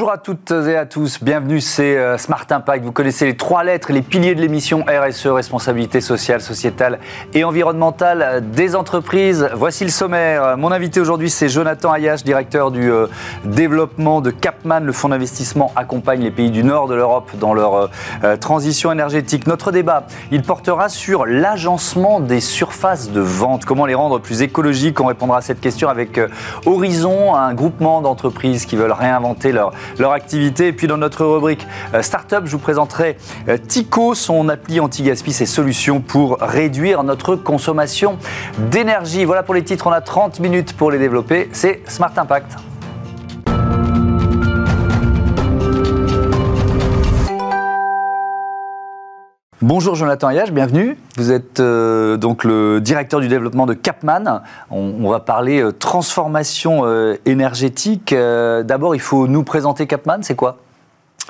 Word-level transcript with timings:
Bonjour 0.00 0.14
à 0.14 0.16
toutes 0.16 0.50
et 0.50 0.78
à 0.78 0.86
tous, 0.86 1.22
bienvenue, 1.22 1.60
c'est 1.60 1.98
euh, 1.98 2.16
Smart 2.16 2.46
Impact. 2.48 2.82
Vous 2.86 2.90
connaissez 2.90 3.26
les 3.26 3.36
trois 3.36 3.64
lettres, 3.64 3.92
les 3.92 4.00
piliers 4.00 4.34
de 4.34 4.40
l'émission 4.40 4.82
RSE, 4.88 5.26
responsabilité 5.26 6.00
sociale, 6.00 6.40
sociétale 6.40 7.00
et 7.34 7.44
environnementale 7.44 8.42
des 8.50 8.76
entreprises. 8.76 9.50
Voici 9.52 9.84
le 9.84 9.90
sommaire. 9.90 10.56
Mon 10.56 10.72
invité 10.72 11.00
aujourd'hui, 11.00 11.28
c'est 11.28 11.50
Jonathan 11.50 11.92
Ayache, 11.92 12.24
directeur 12.24 12.70
du 12.70 12.90
euh, 12.90 13.08
développement 13.44 14.22
de 14.22 14.30
Capman. 14.30 14.80
Le 14.80 14.92
fonds 14.92 15.10
d'investissement 15.10 15.70
accompagne 15.76 16.22
les 16.22 16.30
pays 16.30 16.50
du 16.50 16.64
nord 16.64 16.88
de 16.88 16.94
l'Europe 16.94 17.32
dans 17.38 17.52
leur 17.52 17.90
euh, 18.24 18.36
transition 18.38 18.90
énergétique. 18.92 19.46
Notre 19.46 19.70
débat, 19.70 20.06
il 20.30 20.40
portera 20.40 20.88
sur 20.88 21.26
l'agencement 21.26 22.20
des 22.20 22.40
surfaces 22.40 23.10
de 23.10 23.20
vente. 23.20 23.66
Comment 23.66 23.84
les 23.84 23.94
rendre 23.94 24.18
plus 24.18 24.40
écologiques? 24.40 24.98
On 24.98 25.06
répondra 25.06 25.36
à 25.36 25.42
cette 25.42 25.60
question 25.60 25.90
avec 25.90 26.18
Horizon, 26.64 27.34
un 27.34 27.52
groupement 27.52 28.00
d'entreprises 28.00 28.64
qui 28.64 28.76
veulent 28.76 28.92
réinventer 28.92 29.52
leur 29.52 29.72
leur, 29.98 30.12
activité. 30.12 30.68
Et 30.68 30.72
puis 30.72 30.86
dans 30.86 30.96
notre 30.96 31.24
rubrique 31.24 31.66
euh, 31.94 32.02
Startup, 32.02 32.40
je 32.44 32.50
vous 32.50 32.58
présenterai 32.58 33.16
euh, 33.48 33.56
Tico, 33.56 34.14
son 34.14 34.48
appli 34.48 34.80
anti-gaspi, 34.80 35.32
ses 35.32 35.46
solutions 35.46 36.00
pour 36.00 36.38
réduire 36.40 37.02
notre 37.02 37.36
consommation 37.36 38.18
d'énergie. 38.58 39.24
Voilà 39.24 39.42
pour 39.42 39.54
les 39.54 39.62
titres, 39.62 39.86
on 39.86 39.92
a 39.92 40.00
30 40.00 40.40
minutes 40.40 40.76
pour 40.76 40.90
les 40.90 40.98
développer. 40.98 41.48
C'est 41.52 41.82
Smart 41.88 42.12
Impact. 42.16 42.56
Bonjour 49.72 49.94
Jonathan 49.94 50.30
Ayage, 50.30 50.50
bienvenue. 50.50 50.96
Vous 51.16 51.30
êtes 51.30 51.60
euh, 51.60 52.16
donc 52.16 52.42
le 52.42 52.80
directeur 52.80 53.20
du 53.20 53.28
développement 53.28 53.66
de 53.66 53.74
Capman. 53.74 54.42
On, 54.68 55.08
va 55.08 55.20
parler 55.20 55.62
euh, 55.62 55.70
transformation 55.70 56.80
euh, 56.82 57.14
énergétique. 57.24 58.12
D'abord, 58.12 58.96
il 58.96 59.00
faut 59.00 59.28
nous 59.28 59.44
présenter 59.44 59.86
Capman, 59.86 60.18
c'est 60.22 60.34
quoi? 60.34 60.56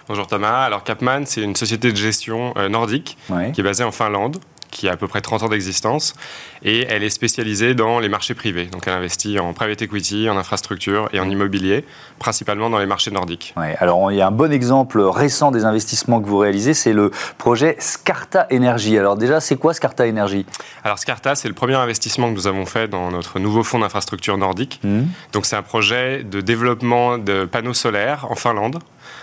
Bonjour 0.08 0.26
Thomas. 0.26 0.62
Alors 0.62 0.84
Capman, 0.84 1.26
c'est 1.26 1.42
une 1.42 1.54
société 1.54 1.92
de 1.92 1.96
gestion 1.98 2.54
nordique 2.70 3.18
qui 3.52 3.60
est 3.60 3.62
basée 3.62 3.84
en 3.84 3.92
Finlande 3.92 4.38
qui 4.70 4.88
a 4.88 4.92
à 4.92 4.96
peu 4.96 5.08
près 5.08 5.20
30 5.20 5.42
ans 5.42 5.48
d'existence, 5.48 6.14
et 6.62 6.86
elle 6.88 7.02
est 7.02 7.10
spécialisée 7.10 7.74
dans 7.74 7.98
les 7.98 8.08
marchés 8.08 8.34
privés. 8.34 8.66
Donc 8.66 8.84
elle 8.86 8.94
investit 8.94 9.38
en 9.38 9.52
private 9.52 9.82
equity, 9.82 10.28
en 10.28 10.36
infrastructure 10.36 11.08
et 11.12 11.20
en 11.20 11.28
immobilier, 11.28 11.84
principalement 12.18 12.70
dans 12.70 12.78
les 12.78 12.86
marchés 12.86 13.10
nordiques. 13.10 13.54
Ouais, 13.56 13.76
alors 13.78 14.10
il 14.12 14.16
y 14.16 14.20
a 14.20 14.26
un 14.26 14.32
bon 14.32 14.52
exemple 14.52 15.00
récent 15.00 15.50
des 15.50 15.64
investissements 15.64 16.20
que 16.20 16.26
vous 16.26 16.38
réalisez, 16.38 16.74
c'est 16.74 16.92
le 16.92 17.10
projet 17.38 17.76
Scarta 17.78 18.46
Energy. 18.52 18.98
Alors 18.98 19.16
déjà, 19.16 19.40
c'est 19.40 19.56
quoi 19.56 19.74
Scarta 19.74 20.06
Energy? 20.06 20.46
Alors 20.84 20.98
Scarta, 20.98 21.34
c'est 21.34 21.48
le 21.48 21.54
premier 21.54 21.74
investissement 21.74 22.28
que 22.28 22.34
nous 22.34 22.46
avons 22.46 22.66
fait 22.66 22.88
dans 22.88 23.10
notre 23.10 23.38
nouveau 23.38 23.62
fonds 23.62 23.78
d'infrastructure 23.78 24.36
nordique. 24.36 24.80
Mmh. 24.84 25.02
Donc 25.32 25.46
c'est 25.46 25.56
un 25.56 25.62
projet 25.62 26.24
de 26.24 26.40
développement 26.40 27.18
de 27.18 27.44
panneaux 27.44 27.74
solaires 27.74 28.26
en 28.30 28.34
Finlande. 28.34 28.78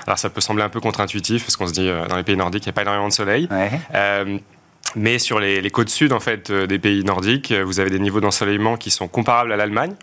Alors 0.05 0.17
ça 0.17 0.29
peut 0.29 0.41
sembler 0.41 0.63
un 0.63 0.69
peu 0.69 0.79
contre-intuitif 0.79 1.43
parce 1.43 1.57
qu'on 1.57 1.67
se 1.67 1.73
dit 1.73 1.87
euh, 1.87 2.07
dans 2.07 2.15
les 2.15 2.23
pays 2.23 2.37
nordiques 2.37 2.65
il 2.65 2.69
n'y 2.69 2.71
a 2.71 2.73
pas 2.73 2.83
énormément 2.83 3.07
de 3.07 3.13
soleil. 3.13 3.47
Ouais. 3.51 3.71
Euh, 3.93 4.37
mais 4.95 5.19
sur 5.19 5.39
les, 5.39 5.69
côtes 5.69 5.89
sud 5.89 6.13
en 6.13 6.19
fait 6.19 6.49
euh, 6.49 6.65
des 6.65 6.79
pays 6.79 7.03
nordiques, 7.03 7.51
euh, 7.51 7.63
vous 7.63 7.79
avez 7.79 7.89
des 7.89 7.99
niveaux 7.99 8.21
d'ensoleillement 8.21 8.77
qui 8.77 8.89
sont 8.89 9.07
comparables 9.07 9.51
à 9.51 9.57
l'Allemagne, 9.57 9.93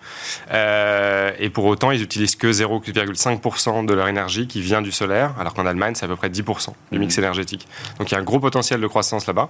euh, 0.52 1.32
et 1.38 1.50
pour 1.50 1.64
autant 1.64 1.90
ils 1.90 2.02
utilisent 2.02 2.36
que 2.36 2.46
0,5% 2.46 3.86
de 3.86 3.94
leur 3.94 4.08
énergie 4.08 4.46
qui 4.46 4.60
vient 4.60 4.82
du 4.82 4.92
solaire, 4.92 5.34
alors 5.38 5.54
qu'en 5.54 5.66
Allemagne 5.66 5.94
c'est 5.94 6.04
à 6.04 6.08
peu 6.08 6.16
près 6.16 6.28
10% 6.28 6.74
du 6.92 6.98
mix 6.98 7.16
mmh. 7.16 7.20
énergétique. 7.20 7.66
Donc 7.98 8.10
il 8.10 8.14
y 8.14 8.16
a 8.16 8.20
un 8.20 8.24
gros 8.24 8.40
potentiel 8.40 8.80
de 8.80 8.86
croissance 8.86 9.26
là-bas. 9.26 9.48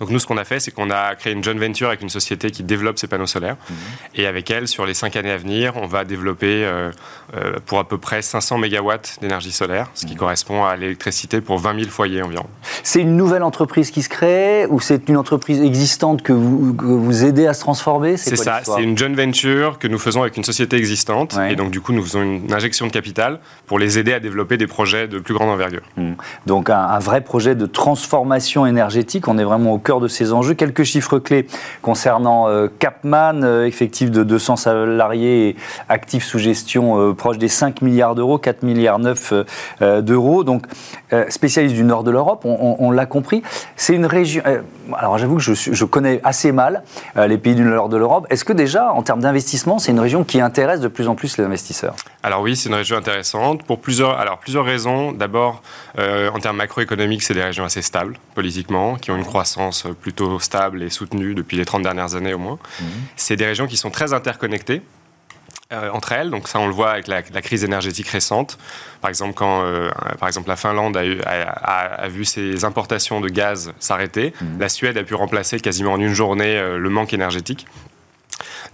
Donc 0.00 0.10
nous, 0.10 0.18
ce 0.18 0.26
qu'on 0.26 0.36
a 0.36 0.44
fait, 0.44 0.60
c'est 0.60 0.70
qu'on 0.70 0.90
a 0.90 1.14
créé 1.14 1.32
une 1.32 1.42
joint 1.42 1.54
venture 1.54 1.88
avec 1.88 2.02
une 2.02 2.08
société 2.08 2.50
qui 2.50 2.62
développe 2.62 2.98
ces 2.98 3.06
panneaux 3.06 3.26
solaires. 3.26 3.56
Mhm. 3.68 3.76
Et 4.16 4.26
avec 4.26 4.50
elle, 4.50 4.68
sur 4.68 4.86
les 4.86 4.94
cinq 4.94 5.16
années 5.16 5.30
à 5.30 5.36
venir, 5.36 5.74
on 5.76 5.86
va 5.86 6.04
développer 6.04 6.64
euh, 6.64 6.90
euh, 7.36 7.58
pour 7.66 7.78
à 7.78 7.88
peu 7.88 7.98
près 7.98 8.22
500 8.22 8.58
mégawatts 8.58 9.18
d'énergie 9.20 9.52
solaire, 9.52 9.90
ce 9.94 10.06
qui 10.06 10.12
mhm. 10.12 10.18
correspond 10.18 10.64
à 10.64 10.76
l'électricité 10.76 11.40
pour 11.40 11.58
20 11.58 11.78
000 11.78 11.90
foyers 11.90 12.22
environ. 12.22 12.46
C'est 12.82 13.00
une 13.00 13.16
nouvelle 13.16 13.42
entreprise 13.42 13.90
qui 13.90 14.02
se 14.02 14.08
crée 14.08 14.66
ou 14.68 14.80
c'est 14.80 15.08
une 15.08 15.16
entreprise 15.16 15.60
existante 15.60 16.22
que 16.22 16.32
vous, 16.32 16.74
vous 16.78 17.24
aidez 17.24 17.46
à 17.46 17.54
se 17.54 17.60
transformer? 17.60 18.16
C'est 18.16 18.36
ça, 18.36 18.60
c'est 18.64 18.82
une 18.82 18.96
joint 18.96 19.14
venture 19.14 19.78
que 19.78 19.88
nous 19.88 19.98
faisons 19.98 20.22
avec 20.22 20.36
une 20.36 20.44
société 20.44 20.76
existante. 20.76 21.36
Et 21.48 21.56
donc 21.56 21.70
du 21.70 21.80
coup, 21.80 21.92
nous 21.92 22.02
faisons 22.02 22.22
une 22.22 22.52
injection 22.52 22.86
de 22.86 22.92
capital 22.92 23.40
pour 23.66 23.78
les 23.78 23.98
aider 23.98 24.12
à 24.12 24.20
développer 24.20 24.56
des 24.56 24.66
projets 24.66 25.08
de 25.08 25.18
plus 25.18 25.34
grande 25.34 25.50
envergure. 25.50 25.82
Mhm. 25.96 26.16
Donc 26.46 26.70
un, 26.70 26.78
un 26.78 26.98
vrai 26.98 27.20
projet 27.20 27.54
de 27.54 27.66
transformation 27.66 28.66
énergétique. 28.66 29.28
On 29.28 29.38
est 29.38 29.44
vraiment 29.44 29.63
au 29.72 29.78
cœur 29.78 30.00
de 30.00 30.08
ces 30.08 30.32
enjeux. 30.32 30.54
Quelques 30.54 30.84
chiffres 30.84 31.18
clés 31.18 31.46
concernant 31.82 32.48
euh, 32.48 32.68
Capman, 32.78 33.42
euh, 33.42 33.66
effectif 33.66 34.10
de 34.10 34.22
200 34.22 34.56
salariés 34.56 35.48
et 35.48 35.56
actifs 35.88 36.24
sous 36.24 36.38
gestion 36.38 37.00
euh, 37.00 37.14
proche 37.14 37.38
des 37.38 37.48
5 37.48 37.82
milliards 37.82 38.14
d'euros, 38.14 38.38
4 38.38 38.62
milliards 38.62 38.98
9 38.98 39.32
d'euros. 40.00 40.44
Donc 40.44 40.66
spécialiste 41.28 41.74
du 41.74 41.84
nord 41.84 42.04
de 42.04 42.10
l'Europe, 42.10 42.44
on, 42.44 42.90
l'a 42.90 43.06
compris. 43.06 43.42
C'est 43.76 43.94
une 43.94 44.06
région. 44.06 44.42
alors 44.96 45.18
j'avoue 45.18 45.36
que 45.36 45.42
je, 45.42 45.84
connais 45.84 46.20
assez 46.24 46.52
mal 46.52 46.82
les 47.16 47.38
pays 47.38 47.54
du 47.54 47.62
nord 47.62 47.88
de 47.88 47.96
l'Europe. 47.96 48.26
Est-ce 48.30 48.44
que 48.44 48.52
déjà, 48.52 48.92
en 48.92 49.02
termes 49.02 49.20
d'investissement, 49.20 49.78
c'est 49.78 49.92
une 49.92 50.00
région 50.00 50.24
qui 50.24 50.40
intéresse 50.40 50.80
de 50.80 50.88
plus 50.88 51.08
en 51.08 51.14
plus 51.14 51.36
les 51.38 51.44
investisseurs? 51.44 51.94
Alors 52.22 52.40
oui, 52.40 52.56
c'est 52.56 52.68
une 52.68 52.74
région 52.74 52.96
intéressante 52.96 53.62
pour 53.62 53.80
plusieurs, 53.80 54.18
alors, 54.18 54.38
plusieurs 54.38 54.64
raisons. 54.64 55.12
D'abord, 55.12 55.62
en 55.98 56.38
termes 56.40 56.56
macroéconomiques, 56.56 57.22
c'est 57.22 57.34
des 57.34 57.42
régions 57.42 57.64
assez 57.64 57.82
stables 57.82 58.16
politiquement, 58.34 58.96
qui 58.96 59.10
ont 59.10 59.16
une 59.16 59.24
croissance 59.24 59.53
plutôt 60.00 60.38
stable 60.38 60.82
et 60.82 60.90
soutenue 60.90 61.34
depuis 61.34 61.56
les 61.56 61.64
30 61.64 61.82
dernières 61.82 62.14
années 62.14 62.34
au 62.34 62.38
moins. 62.38 62.58
Mhm. 62.80 62.86
C'est 63.16 63.36
des 63.36 63.46
régions 63.46 63.66
qui 63.66 63.76
sont 63.76 63.90
très 63.90 64.12
interconnectées. 64.12 64.82
Euh, 65.72 65.90
entre 65.90 66.12
elles. 66.12 66.28
Donc 66.28 66.46
ça, 66.46 66.60
on 66.60 66.66
le 66.66 66.74
voit 66.74 66.90
avec 66.90 67.08
la, 67.08 67.22
crise 67.22 67.64
énergétique 67.64 68.08
récente. 68.08 68.58
Par 69.00 69.08
exemple, 69.08 69.32
quand 69.32 69.62
euh, 69.64 69.90
par 70.18 70.28
exemple, 70.28 70.48
la 70.48 70.56
Finlande 70.56 70.94
a, 70.96 72.08
vu 72.08 72.26
ses 72.26 72.66
importations 72.66 73.22
de 73.22 73.28
gaz 73.28 73.72
s'arrêter, 73.78 74.34
mhm. 74.40 74.60
la 74.60 74.68
Suède 74.68 74.98
a 74.98 75.02
pu 75.04 75.14
remplacer 75.14 75.58
quasiment 75.60 75.94
en 75.94 76.00
une 76.00 76.12
journée 76.12 76.58
euh, 76.58 76.76
le 76.76 76.90
manque 76.90 77.14
énergétique. 77.14 77.66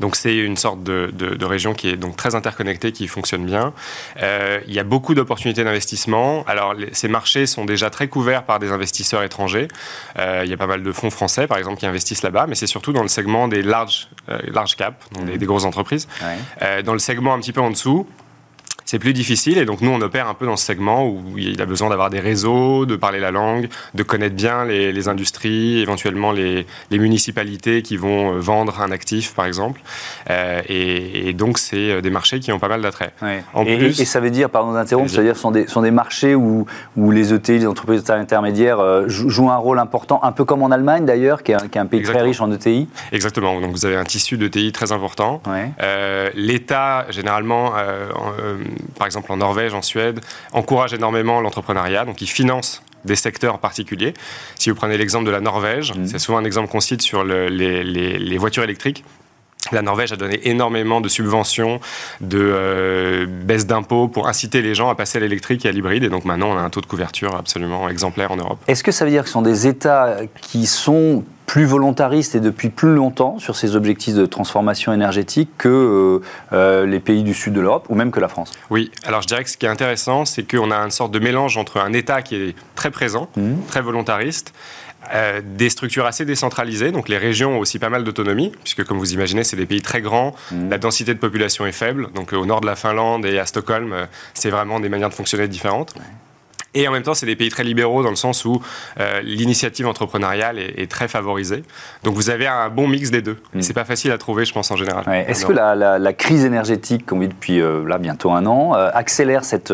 Donc 0.01 0.17
c'est 0.17 0.37
une 0.37 0.57
sorte 0.57 0.83
de, 0.83 1.45
région 1.45 1.75
qui 1.75 1.89
est 1.89 1.97
donc 1.97 2.17
très 2.17 2.35
interconnectée, 2.35 2.93
qui 2.93 3.07
fonctionne 3.09 3.45
bien. 3.45 3.73
Euh, 4.23 4.61
il 4.67 4.75
y 4.75 4.79
a 4.79 4.85
beaucoup 4.85 5.15
d'opportunités 5.15 5.65
d'investissement. 5.65 6.45
Alors 6.47 6.75
ces 6.93 7.09
marchés 7.09 7.47
sont 7.47 7.65
déjà 7.65 7.91
très 7.91 8.09
couverts 8.09 8.45
par 8.45 8.59
des 8.59 8.73
investisseurs 8.73 9.23
étrangers. 9.23 9.69
Euh, 10.19 10.43
il 10.45 10.51
y 10.51 10.55
a 10.55 10.57
pas 10.57 10.67
mal 10.67 10.83
de 10.83 10.93
fonds 10.93 11.11
français, 11.11 11.47
par 11.47 11.59
exemple, 11.59 11.79
qui 11.79 11.87
investissent 11.87 12.23
là-bas, 12.23 12.47
mais 12.49 12.55
c'est 12.55 12.67
surtout 12.67 12.93
dans 12.93 13.03
le 13.03 13.09
segment 13.09 13.49
des 13.49 13.63
large, 13.63 14.09
euh, 14.29 14.39
large 14.49 14.77
cap, 14.77 15.03
donc 15.13 15.27
des, 15.27 15.47
grosses 15.47 15.65
entreprises. 15.65 16.09
dans 16.85 16.93
le 16.93 16.99
segment 16.99 17.35
un 17.35 17.41
petit 17.41 17.53
peu 17.53 17.61
en 17.61 17.71
dessous, 17.71 18.07
c'est 18.85 18.99
plus 18.99 19.13
difficile. 19.13 19.59
Et 19.59 19.65
donc, 19.65 19.81
nous, 19.81 19.91
on 19.91 20.01
opère 20.01 20.29
un 20.29 20.35
peu 20.35 20.47
dans 20.47 20.57
ce 20.57 20.65
segment 20.65 21.07
où 21.07 21.23
il 21.37 21.61
a 21.61 21.67
besoin 21.67 21.91
d'avoir 21.91 22.11
des 22.11 22.21
réseaux, 22.21 22.87
de 22.87 22.97
parler 22.97 23.21
la 23.21 23.31
langue, 23.31 23.69
de 23.95 24.03
connaître 24.03 24.35
bien 24.35 24.65
les, 24.65 25.09
industries, 25.09 25.81
éventuellement 25.81 26.33
les, 26.33 26.67
municipalités 26.91 27.83
qui 27.83 27.97
vont 27.97 28.35
euh, 28.35 28.41
vendre 28.41 28.81
un 28.81 28.91
actif, 28.91 29.35
par 29.35 29.47
exemple. 29.47 29.81
Euh, 30.29 30.61
et, 30.69 31.33
donc, 31.33 31.59
c'est 31.59 31.91
euh, 31.91 32.01
des 32.01 32.11
marchés 32.11 32.41
qui 32.41 32.53
ont 32.53 32.59
pas 32.59 32.69
mal 32.69 32.83
d'attrait. 32.83 33.13
Et, 33.67 33.77
plus, 33.77 34.01
et, 34.01 34.05
ça 34.05 34.21
veut 34.21 34.31
dire, 34.31 34.51
pardon 34.51 34.73
d'interrompre, 34.73 35.11
ça 35.11 35.19
veut 35.19 35.25
dire 35.25 35.37
sont 35.37 35.51
des, 35.51 35.67
sont 35.67 35.83
des 35.83 35.91
marchés 35.91 36.35
où, 36.35 36.67
où 36.97 37.11
les 37.11 37.33
ETI, 37.33 37.61
les 37.61 37.67
entreprises 37.67 38.09
intermédiaires, 38.11 39.09
jouent 39.09 39.51
un 39.51 39.57
rôle 39.57 39.79
important, 39.79 40.21
un 40.23 40.33
peu 40.33 40.45
comme 40.45 40.63
en 40.63 40.71
Allemagne 40.71 41.05
d'ailleurs, 41.05 41.43
qui, 41.43 41.53
est 41.53 41.77
un 41.77 41.87
pays 41.87 42.03
très 42.03 42.23
riche 42.23 42.41
en 42.41 42.53
ETI. 42.53 42.89
Exactement. 43.13 43.61
Donc, 43.61 43.73
vous 43.73 43.87
avez 43.87 43.97
un 43.97 44.05
tissu 44.05 44.37
d'ETI 44.37 44.73
très 44.73 44.93
important. 44.93 45.43
L'État, 46.35 47.07
généralement, 47.11 47.73
par 48.97 49.07
exemple 49.07 49.31
en 49.33 49.37
Norvège, 49.39 49.75
en 49.75 49.83
Suède, 49.83 50.21
encourage 50.53 50.95
énormément 50.95 51.41
l'entrepreneuriat, 51.41 52.05
donc 52.05 52.21
ils 52.21 52.29
financent 52.29 52.83
des 53.05 53.17
secteurs 53.17 53.59
particuliers. 53.59 54.15
Si 54.59 54.71
vous 54.71 54.77
prenez 54.77 54.99
l'exemple 54.99 55.25
de 55.25 55.31
la 55.31 55.41
Norvège, 55.41 55.93
mmh. 55.95 56.07
c'est 56.07 56.19
souvent 56.19 56.39
un 56.39 56.45
exemple 56.45 56.69
qu'on 56.71 56.81
cite 56.81 57.03
sur 57.03 57.25
les, 57.25 58.39
voitures 58.39 58.63
électriques. 58.63 59.05
La 59.73 59.83
Norvège 59.83 60.13
a 60.13 60.17
donné 60.17 60.49
énormément 60.49 61.03
de 61.03 61.09
subventions, 61.09 61.81
de 62.23 62.39
euh, 62.41 63.27
baisses 63.27 63.67
d'impôts 63.67 64.09
pour 64.09 64.27
inciter 64.27 64.63
les 64.63 64.75
gens 64.75 64.89
à 64.89 64.95
passer 64.95 65.19
à 65.19 65.21
l'électrique 65.21 65.67
et 65.67 65.69
à 65.69 65.73
l'hybride. 65.73 66.03
Et 66.03 66.09
donc 66.09 66.25
maintenant, 66.25 66.51
on 66.51 66.57
a 66.57 66.63
un 66.63 66.71
taux 66.71 66.81
de 66.81 66.87
couverture 66.87 67.37
absolument 67.37 67.89
exemplaire 67.89 68.33
en 68.33 68.37
Europe. 68.37 68.59
Est-ce 68.69 68.83
que 68.83 68.91
ça 68.91 69.05
veut 69.05 69.11
dire 69.11 69.23
que 69.23 69.29
ce 69.29 69.35
sont 69.35 69.43
des 69.43 69.67
États 69.67 70.17
qui 70.41 70.67
sont 70.67 71.25
plus 71.51 71.65
volontariste 71.65 72.37
et 72.37 72.41
depuis 72.41 72.69
plus 72.69 72.95
longtemps 72.95 73.41
sur 73.41 73.57
ces 73.57 73.75
objectifs 73.75 74.15
de 74.15 74.25
transformation 74.25 74.93
énergétique 74.93 75.51
que 75.59 75.69
euh, 75.69 76.23
euh, 76.53 76.87
les 76.87 77.01
pays 77.01 77.25
du 77.25 77.35
sud 77.35 77.55
de 77.55 77.61
l'Europe 77.61 77.87
ou 77.89 77.97
même 77.97 78.13
que 78.13 78.21
la 78.21 78.29
France. 78.29 78.53
Oui, 78.71 78.93
alors 79.05 79.21
je 79.23 79.27
dirais 79.27 79.43
que 79.43 79.51
ce 79.51 79.57
qui 79.57 79.67
est 79.67 79.69
intéressant, 79.69 80.25
c'est 80.25 80.49
qu'on 80.49 80.71
a 80.71 80.77
une 80.77 80.93
sorte 80.93 81.11
de 81.11 81.19
mélange 81.19 81.57
entre 81.57 81.81
un 81.81 81.93
État 81.93 82.23
qui 82.23 82.37
est 82.37 82.55
très 82.77 82.93
présent, 82.93 83.29
mmh. 83.37 83.63
très 83.67 83.83
volontariste, 83.83 84.55
euh, 85.13 85.41
des 85.45 85.71
structures 85.71 86.07
assez 86.07 86.25
décentralisées, 86.25 86.93
donc 86.93 87.09
les 87.09 87.19
régions 87.19 87.57
ont 87.57 87.59
aussi 87.59 87.81
pas 87.81 87.89
mal 87.89 88.05
d'autonomie, 88.05 88.53
puisque 88.63 88.85
comme 88.85 88.99
vous 88.99 89.13
imaginez, 89.13 89.43
c'est 89.43 89.57
des 89.57 89.67
pays 89.67 89.83
très 89.83 90.03
grands, 90.03 90.37
mmh. 90.53 90.71
la 90.71 90.79
densité 90.79 91.15
de 91.15 91.19
population 91.19 91.67
est 91.67 91.73
faible, 91.73 92.13
donc 92.15 92.33
au 92.33 92.47
nord 92.47 92.61
de 92.61 92.67
la 92.67 92.77
Finlande 92.77 93.27
et 93.27 93.41
à 93.41 93.47
Stockholm, 93.47 94.07
c'est 94.35 94.51
vraiment 94.51 94.79
des 94.79 94.89
manières 94.89 95.09
de 95.09 95.15
fonctionner 95.15 95.49
différentes. 95.49 95.97
Et 96.75 96.87
en 96.87 96.93
même 96.93 97.03
temps, 97.03 97.15
c'est 97.15 97.27
des 97.27 97.37
pays 97.37 97.49
très 97.49 97.65
libéraux 97.65 98.03
dans 98.03 98.11
le 98.11 98.17
sens 98.17 98.45
où 98.45 98.63
euh, 99.01 99.21
l'initiative 99.23 99.87
entrepreneuriale 99.89 100.59
est, 100.59 100.91
très 100.91 101.09
favorisée. 101.09 101.63
Donc 102.05 102.15
vous 102.15 102.31
avez 102.31 102.47
un 102.47 102.69
bon 102.69 102.89
mix 102.89 103.11
des 103.11 103.23
deux. 103.23 103.39
Mm. 103.55 103.61
C'est 103.61 103.73
pas 103.73 103.85
facile 103.85 104.13
à 104.13 104.19
trouver, 104.19 104.45
je 104.45 104.53
pense, 104.53 104.71
en 104.71 104.77
général. 104.77 105.05
Est-ce 105.29 105.47
que 105.47 105.53
la, 105.53 106.13
crise 106.13 106.45
énergétique 106.45 107.07
qu'on 107.07 107.19
vit 107.19 107.29
depuis 107.29 107.61
euh, 107.61 107.87
là 107.87 107.99
bientôt 107.99 108.31
un 108.31 108.45
an 108.47 108.75
euh, 108.75 108.91
accélère 108.93 109.45
cette, 109.45 109.73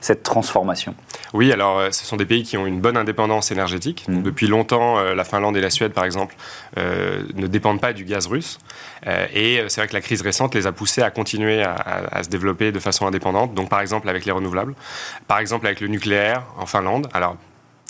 cette 0.00 0.22
transformation? 0.22 0.94
Oui, 1.32 1.50
alors 1.52 1.80
ce 1.90 2.04
sont 2.04 2.16
des 2.16 2.26
pays 2.26 2.42
qui 2.42 2.56
ont 2.56 2.66
une 2.66 2.80
bonne 2.80 2.96
indépendance 2.96 3.50
énergétique. 3.50 4.04
Mm. 4.08 4.22
depuis 4.22 4.46
longtemps, 4.46 5.00
la 5.00 5.24
Finlande 5.24 5.56
et 5.56 5.60
la 5.60 5.70
Suède, 5.70 5.92
par 5.92 6.04
exemple, 6.04 6.34
ne 6.76 7.46
dépendent 7.46 7.80
pas 7.80 7.92
du 7.92 8.04
gaz 8.04 8.26
russe. 8.26 8.58
et 9.34 9.62
c'est 9.68 9.80
vrai 9.80 9.88
que 9.88 9.94
la 9.94 10.00
crise 10.00 10.22
récente 10.22 10.54
les 10.54 10.66
a 10.66 10.72
poussés 10.72 11.02
à 11.02 11.10
continuer 11.10 11.62
à, 11.62 11.74
à 12.10 12.22
se 12.22 12.28
développer 12.28 12.72
de 12.72 12.78
façon 12.78 13.06
indépendante. 13.06 13.54
Donc 13.54 13.68
par 13.68 13.80
exemple 13.80 14.08
avec 14.08 14.24
les 14.24 14.32
renouvelables, 14.32 14.74
par 15.26 15.38
exemple 15.38 15.66
avec 15.66 15.80
le 15.80 15.88
nucléaire 15.88 16.21
en 16.58 16.66
Finlande. 16.66 17.08
Alors, 17.12 17.36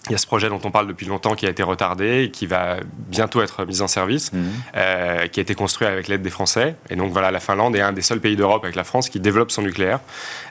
il 0.08 0.12
y 0.12 0.14
a 0.16 0.18
ce 0.18 0.26
projet 0.26 0.48
dont 0.48 0.60
on 0.64 0.70
parle 0.72 0.88
depuis 0.88 1.06
longtemps 1.06 1.36
qui 1.36 1.46
a 1.46 1.50
été 1.50 1.62
retardé 1.62 2.24
et 2.24 2.30
qui 2.30 2.46
va 2.46 2.78
bientôt 3.08 3.40
être 3.40 3.64
mis 3.64 3.82
en 3.82 3.86
service, 3.86 4.32
mhm. 4.32 4.50
euh, 4.76 5.26
qui 5.28 5.38
a 5.38 5.42
été 5.42 5.54
construit 5.54 5.86
avec 5.86 6.08
l'aide 6.08 6.22
des 6.22 6.30
Français. 6.30 6.74
Et 6.90 6.96
donc 6.96 7.12
voilà, 7.12 7.30
la 7.30 7.38
Finlande 7.38 7.76
est 7.76 7.80
un 7.80 7.92
des 7.92 8.02
seuls 8.02 8.20
pays 8.20 8.34
d'Europe 8.34 8.64
avec 8.64 8.74
la 8.74 8.84
France 8.84 9.08
qui 9.08 9.20
développe 9.20 9.52
son 9.52 9.62
nucléaire. 9.62 10.00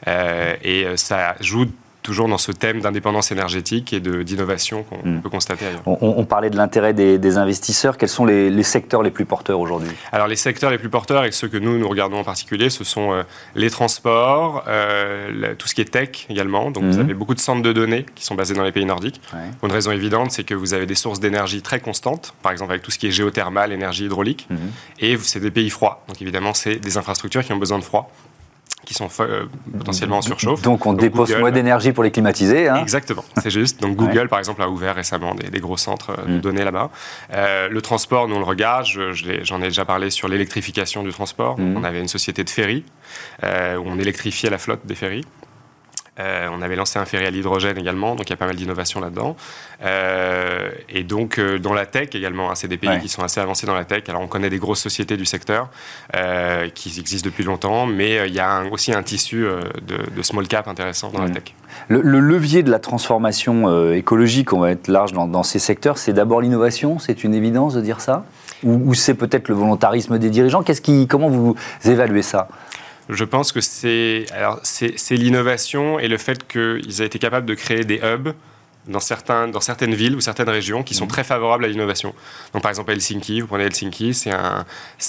Euh, 0.07 0.55
et 0.61 0.85
euh, 0.85 0.95
ça 0.95 1.35
joue 1.41 1.65
toujours 2.01 2.27
dans 2.27 2.37
ce 2.37 2.51
thème 2.51 2.81
d'indépendance 2.81 3.31
énergétique 3.31 3.93
et 3.93 3.99
d'innovation 3.99 4.83
qu'on 4.83 4.97
hmm. 5.07 5.21
peut 5.21 5.29
constater 5.29 5.65
ailleurs. 5.65 5.81
On, 5.85 6.25
parlait 6.25 6.49
de 6.49 6.57
l'intérêt 6.57 6.93
des, 6.93 7.37
investisseurs. 7.37 7.97
Quels 7.97 8.09
sont 8.09 8.25
les, 8.25 8.63
secteurs 8.63 9.03
les 9.03 9.11
plus 9.11 9.25
porteurs 9.25 9.59
aujourd'hui? 9.59 9.91
Alors 10.11 10.27
les 10.27 10.35
secteurs 10.35 10.71
les 10.71 10.77
plus 10.77 10.89
porteurs 10.89 11.25
et 11.25 11.31
ceux 11.31 11.47
que 11.47 11.57
nous, 11.57 11.77
nous 11.77 11.87
regardons 11.87 12.17
en 12.17 12.23
particulier, 12.23 12.69
ce 12.69 12.83
sont 12.83 13.13
euh, 13.13 13.23
les 13.55 13.69
transports, 13.69 14.63
euh, 14.67 15.55
tout 15.57 15.67
ce 15.67 15.75
qui 15.75 15.81
est 15.81 15.91
tech 15.91 16.25
également. 16.29 16.71
Donc 16.71 16.83
vous 16.83 16.97
hmm. 16.97 17.01
avez 17.01 17.13
beaucoup 17.13 17.35
de 17.35 17.39
centres 17.39 17.61
de 17.61 17.73
données 17.73 18.05
qui 18.15 18.25
sont 18.25 18.35
basés 18.35 18.53
dans 18.53 18.63
les 18.63 18.71
pays 18.71 18.85
nordiques. 18.85 19.21
Une 19.63 19.71
raison 19.71 19.91
évidente, 19.91 20.31
c'est 20.31 20.43
que 20.43 20.53
vous 20.53 20.73
avez 20.73 20.85
des 20.85 20.95
sources 20.95 21.19
d'énergie 21.19 21.61
très 21.61 21.79
constantes, 21.79 22.33
par 22.41 22.51
exemple 22.51 22.71
avec 22.71 22.83
tout 22.83 22.91
ce 22.91 22.99
qui 22.99 23.07
est 23.07 23.11
géothermal, 23.11 23.71
énergie 23.71 24.05
hydraulique. 24.05 24.47
Hmm. 24.49 24.57
Et 24.99 25.17
c'est 25.17 25.39
des 25.39 25.51
pays 25.51 25.69
froids. 25.69 26.03
Donc 26.07 26.21
évidemment, 26.21 26.53
c'est 26.53 26.75
des 26.75 26.97
infrastructures 26.97 27.43
qui 27.43 27.53
ont 27.53 27.57
besoin 27.57 27.79
de 27.79 27.83
froid 27.83 28.11
qui 28.91 28.97
sont 28.97 29.09
euh, 29.21 29.45
potentiellement 29.77 30.17
en 30.17 30.21
surchauffe. 30.21 30.61
Donc 30.61 30.85
on 30.85 30.93
dépose 30.93 31.33
moins 31.37 31.51
d'énergie 31.51 31.93
pour 31.93 32.03
les 32.03 32.11
climatiser. 32.11 32.67
Hein. 32.67 32.75
Exactement, 32.75 33.23
c'est 33.37 33.49
juste. 33.49 33.81
Donc 33.81 33.95
Google, 33.95 34.27
par 34.27 34.39
exemple, 34.39 34.61
a 34.61 34.69
ouvert 34.69 34.95
récemment 34.95 35.33
des, 35.33 35.59
gros 35.59 35.77
centres 35.77 36.11
euh, 36.11 36.25
de 36.25 36.37
mm. 36.37 36.41
données 36.41 36.63
là-bas. 36.63 36.89
Euh, 37.33 37.69
le 37.69 37.81
transport, 37.81 38.27
nous 38.27 38.35
on 38.35 38.39
le 38.39 38.45
regarde, 38.45 38.85
j'en 38.85 39.61
ai 39.61 39.65
déjà 39.65 39.85
parlé 39.85 40.09
sur 40.09 40.27
l'électrification 40.27 41.03
du 41.03 41.11
transport. 41.11 41.57
Mm. 41.57 41.77
On 41.77 41.83
avait 41.83 42.01
une 42.01 42.09
société 42.09 42.43
de 42.43 42.49
ferry 42.49 42.83
où 43.43 43.83
on 43.85 43.97
électrifiait 43.97 44.49
la 44.49 44.57
flotte 44.57 44.85
des 44.85 44.95
ferries. 44.95 45.25
Euh, 46.19 46.49
on 46.51 46.61
avait 46.61 46.75
lancé 46.75 46.99
un 46.99 47.05
ferry 47.05 47.25
à 47.25 47.29
l'hydrogène 47.29 47.77
également, 47.77 48.15
donc 48.15 48.27
il 48.27 48.31
y 48.31 48.33
a 48.33 48.37
pas 48.37 48.45
mal 48.45 48.57
d'innovations 48.57 48.99
là-dedans. 48.99 49.37
Euh, 49.81 50.69
et 50.89 51.03
donc 51.03 51.39
euh, 51.39 51.57
dans 51.57 51.73
la 51.73 51.85
tech 51.85 52.09
également, 52.13 52.51
hein, 52.51 52.55
c'est 52.55 52.67
des 52.67 52.77
pays 52.77 52.99
qui 52.99 53.07
sont 53.07 53.23
assez 53.23 53.39
avancés 53.39 53.65
dans 53.65 53.73
la 53.73 53.85
tech. 53.85 54.03
Alors 54.09 54.21
on 54.21 54.27
connaît 54.27 54.49
des 54.49 54.57
grosses 54.57 54.81
sociétés 54.81 55.15
du 55.15 55.25
secteur 55.25 55.69
qui 56.75 56.99
existent 56.99 57.27
depuis 57.27 57.43
longtemps, 57.43 57.85
mais 57.85 58.27
il 58.27 58.33
y 58.33 58.39
a 58.39 58.63
aussi 58.71 58.93
un 58.93 59.03
tissu 59.03 59.45
de, 59.81 60.21
small 60.21 60.47
cap 60.47 60.67
intéressant 60.67 61.09
dans 61.11 61.23
la 61.23 61.29
tech. 61.29 61.55
Le, 61.87 62.01
levier 62.19 62.61
de 62.61 62.69
la 62.69 62.79
transformation 62.79 63.91
écologique, 63.93 64.51
on 64.51 64.59
va 64.59 64.71
être 64.71 64.89
large 64.89 65.13
dans, 65.13 65.43
ces 65.43 65.59
secteurs, 65.59 65.97
c'est 65.97 66.13
d'abord 66.13 66.41
l'innovation, 66.41 66.99
c'est 66.99 67.23
une 67.23 67.33
évidence 67.33 67.73
de 67.73 67.81
dire 67.81 68.01
ça? 68.01 68.25
Ou, 68.63 68.93
c'est 68.93 69.15
peut-être 69.15 69.47
le 69.47 69.55
volontarisme 69.55 70.19
des 70.19 70.29
dirigeants? 70.29 70.61
Qui, 70.61 71.07
Comment 71.07 71.29
vous 71.29 71.55
évaluez 71.85 72.21
ça? 72.21 72.49
Je 73.09 73.23
pense 73.23 73.51
que 73.51 73.61
c'est 73.61 74.25
l'innovation 75.11 75.99
et 75.99 76.07
le 76.07 76.17
fait 76.17 76.47
qu'ils 76.47 77.01
aient 77.01 77.05
été 77.05 77.19
capables 77.19 77.45
de 77.45 77.53
créer 77.53 77.83
des 77.83 77.99
hubs 78.03 78.33
dans, 78.87 78.99
certains, 78.99 79.47
dans 79.47 79.61
certaines 79.61 79.93
villes 79.93 80.15
ou 80.15 80.21
certaines 80.21 80.49
régions 80.49 80.83
qui 80.83 80.93
sont 80.93 81.05
mhm. 81.05 81.11
très 81.11 81.23
favorables 81.23 81.65
à 81.65 81.67
l'innovation. 81.67 82.13
Donc, 82.53 82.63
par 82.63 82.69
exemple, 82.69 82.91
Helsinki, 82.91 83.41
vous 83.41 83.47
prenez 83.47 83.65
Helsinki, 83.65 84.13
c'est 84.13 84.31
un, 84.31 84.65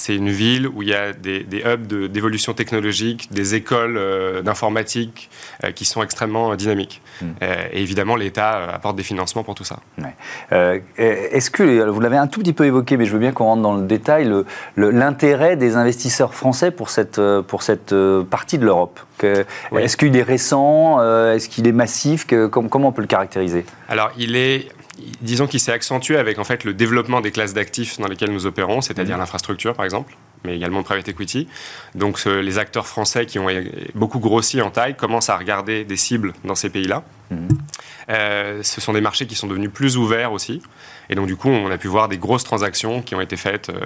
une 0.09 0.29
ville 0.29 0.67
où 0.67 0.83
il 0.83 0.89
y 0.89 0.93
a 0.93 1.13
des, 1.13 1.43
des 1.43 1.63
hubs 1.65 1.87
d'évolution 1.87 2.53
technologique, 2.53 3.31
des 3.31 3.55
écoles 3.55 3.97
euh, 3.97 4.41
d'informatique 4.41 5.29
euh, 5.63 5.71
qui 5.71 5.85
sont 5.85 6.03
extrêmement 6.03 6.55
dynamiques. 6.55 7.01
Mhm. 7.21 7.35
Euh, 7.41 7.55
et 7.71 7.81
évidemment, 7.81 8.15
l'État 8.15 8.73
apporte 8.73 8.95
des 8.95 9.03
financements 9.03 9.43
pour 9.43 9.55
tout 9.55 9.63
ça. 9.63 9.77
Est-ce 10.97 11.49
que, 11.49 11.89
vous 11.89 11.99
l'avez 11.99 12.17
un 12.17 12.27
tout 12.27 12.41
petit 12.41 12.53
peu 12.53 12.65
évoqué, 12.65 12.97
mais 12.97 13.05
je 13.05 13.13
veux 13.13 13.19
bien 13.19 13.31
qu'on 13.31 13.45
rentre 13.45 13.61
dans 13.61 13.75
le 13.75 13.83
détail, 13.83 14.31
l'intérêt 14.77 15.55
des 15.55 15.75
investisseurs 15.75 16.33
français 16.33 16.71
pour 16.71 16.89
cette, 16.89 17.19
pour 17.47 17.63
cette 17.63 17.93
partie 18.29 18.57
de 18.57 18.65
l'Europe? 18.65 18.99
Est-ce 19.21 19.97
qu'il 19.97 20.15
est 20.17 20.23
récent 20.23 21.01
Est-ce 21.31 21.47
qu'il 21.49 21.67
est 21.67 21.71
massif? 21.71 22.27
Comment 22.27 22.87
on 22.87 22.91
peut 22.91 23.01
le 23.01 23.07
caractériser? 23.07 23.62
Alors, 23.87 24.11
il 24.17 24.35
est 24.35 24.69
disons 25.21 25.47
qu'il 25.47 25.59
s'est 25.59 25.71
accentué 25.71 26.17
avec 26.17 26.39
en 26.39 26.43
fait 26.43 26.63
le 26.63 26.73
développement 26.73 27.21
des 27.21 27.31
classes 27.31 27.53
d'actifs 27.53 27.99
dans 27.99 28.07
lesquelles 28.07 28.31
nous 28.31 28.45
opérons, 28.45 28.81
c'est-à-dire 28.81 29.15
mmh. 29.15 29.19
l'infrastructure 29.19 29.73
par 29.73 29.85
exemple, 29.85 30.15
mais 30.43 30.55
également 30.55 30.79
le 30.79 30.83
private 30.83 31.07
equity. 31.07 31.47
Donc 31.95 32.23
les 32.25 32.57
acteurs 32.59 32.87
français 32.87 33.25
qui 33.25 33.39
ont 33.39 33.47
beaucoup 33.95 34.19
grossi 34.19 34.61
en 34.61 34.69
taille 34.69 34.95
commencent 34.95 35.29
à 35.29 35.37
regarder 35.37 35.83
des 35.83 35.97
cibles 35.97 36.33
dans 36.43 36.55
ces 36.55 36.69
pays-là. 36.69 37.03
Mmh. 37.31 37.47
Euh, 38.09 38.63
ce 38.63 38.81
sont 38.81 38.93
des 38.93 39.01
marchés 39.01 39.25
qui 39.25 39.35
sont 39.35 39.47
devenus 39.47 39.71
plus 39.71 39.97
ouverts 39.97 40.31
aussi, 40.31 40.61
et 41.09 41.15
donc 41.15 41.27
du 41.27 41.35
coup 41.35 41.49
on 41.49 41.71
a 41.71 41.77
pu 41.77 41.87
voir 41.87 42.07
des 42.07 42.17
grosses 42.17 42.43
transactions 42.43 43.01
qui 43.01 43.15
ont 43.15 43.21
été 43.21 43.37
faites, 43.37 43.69
euh, 43.69 43.85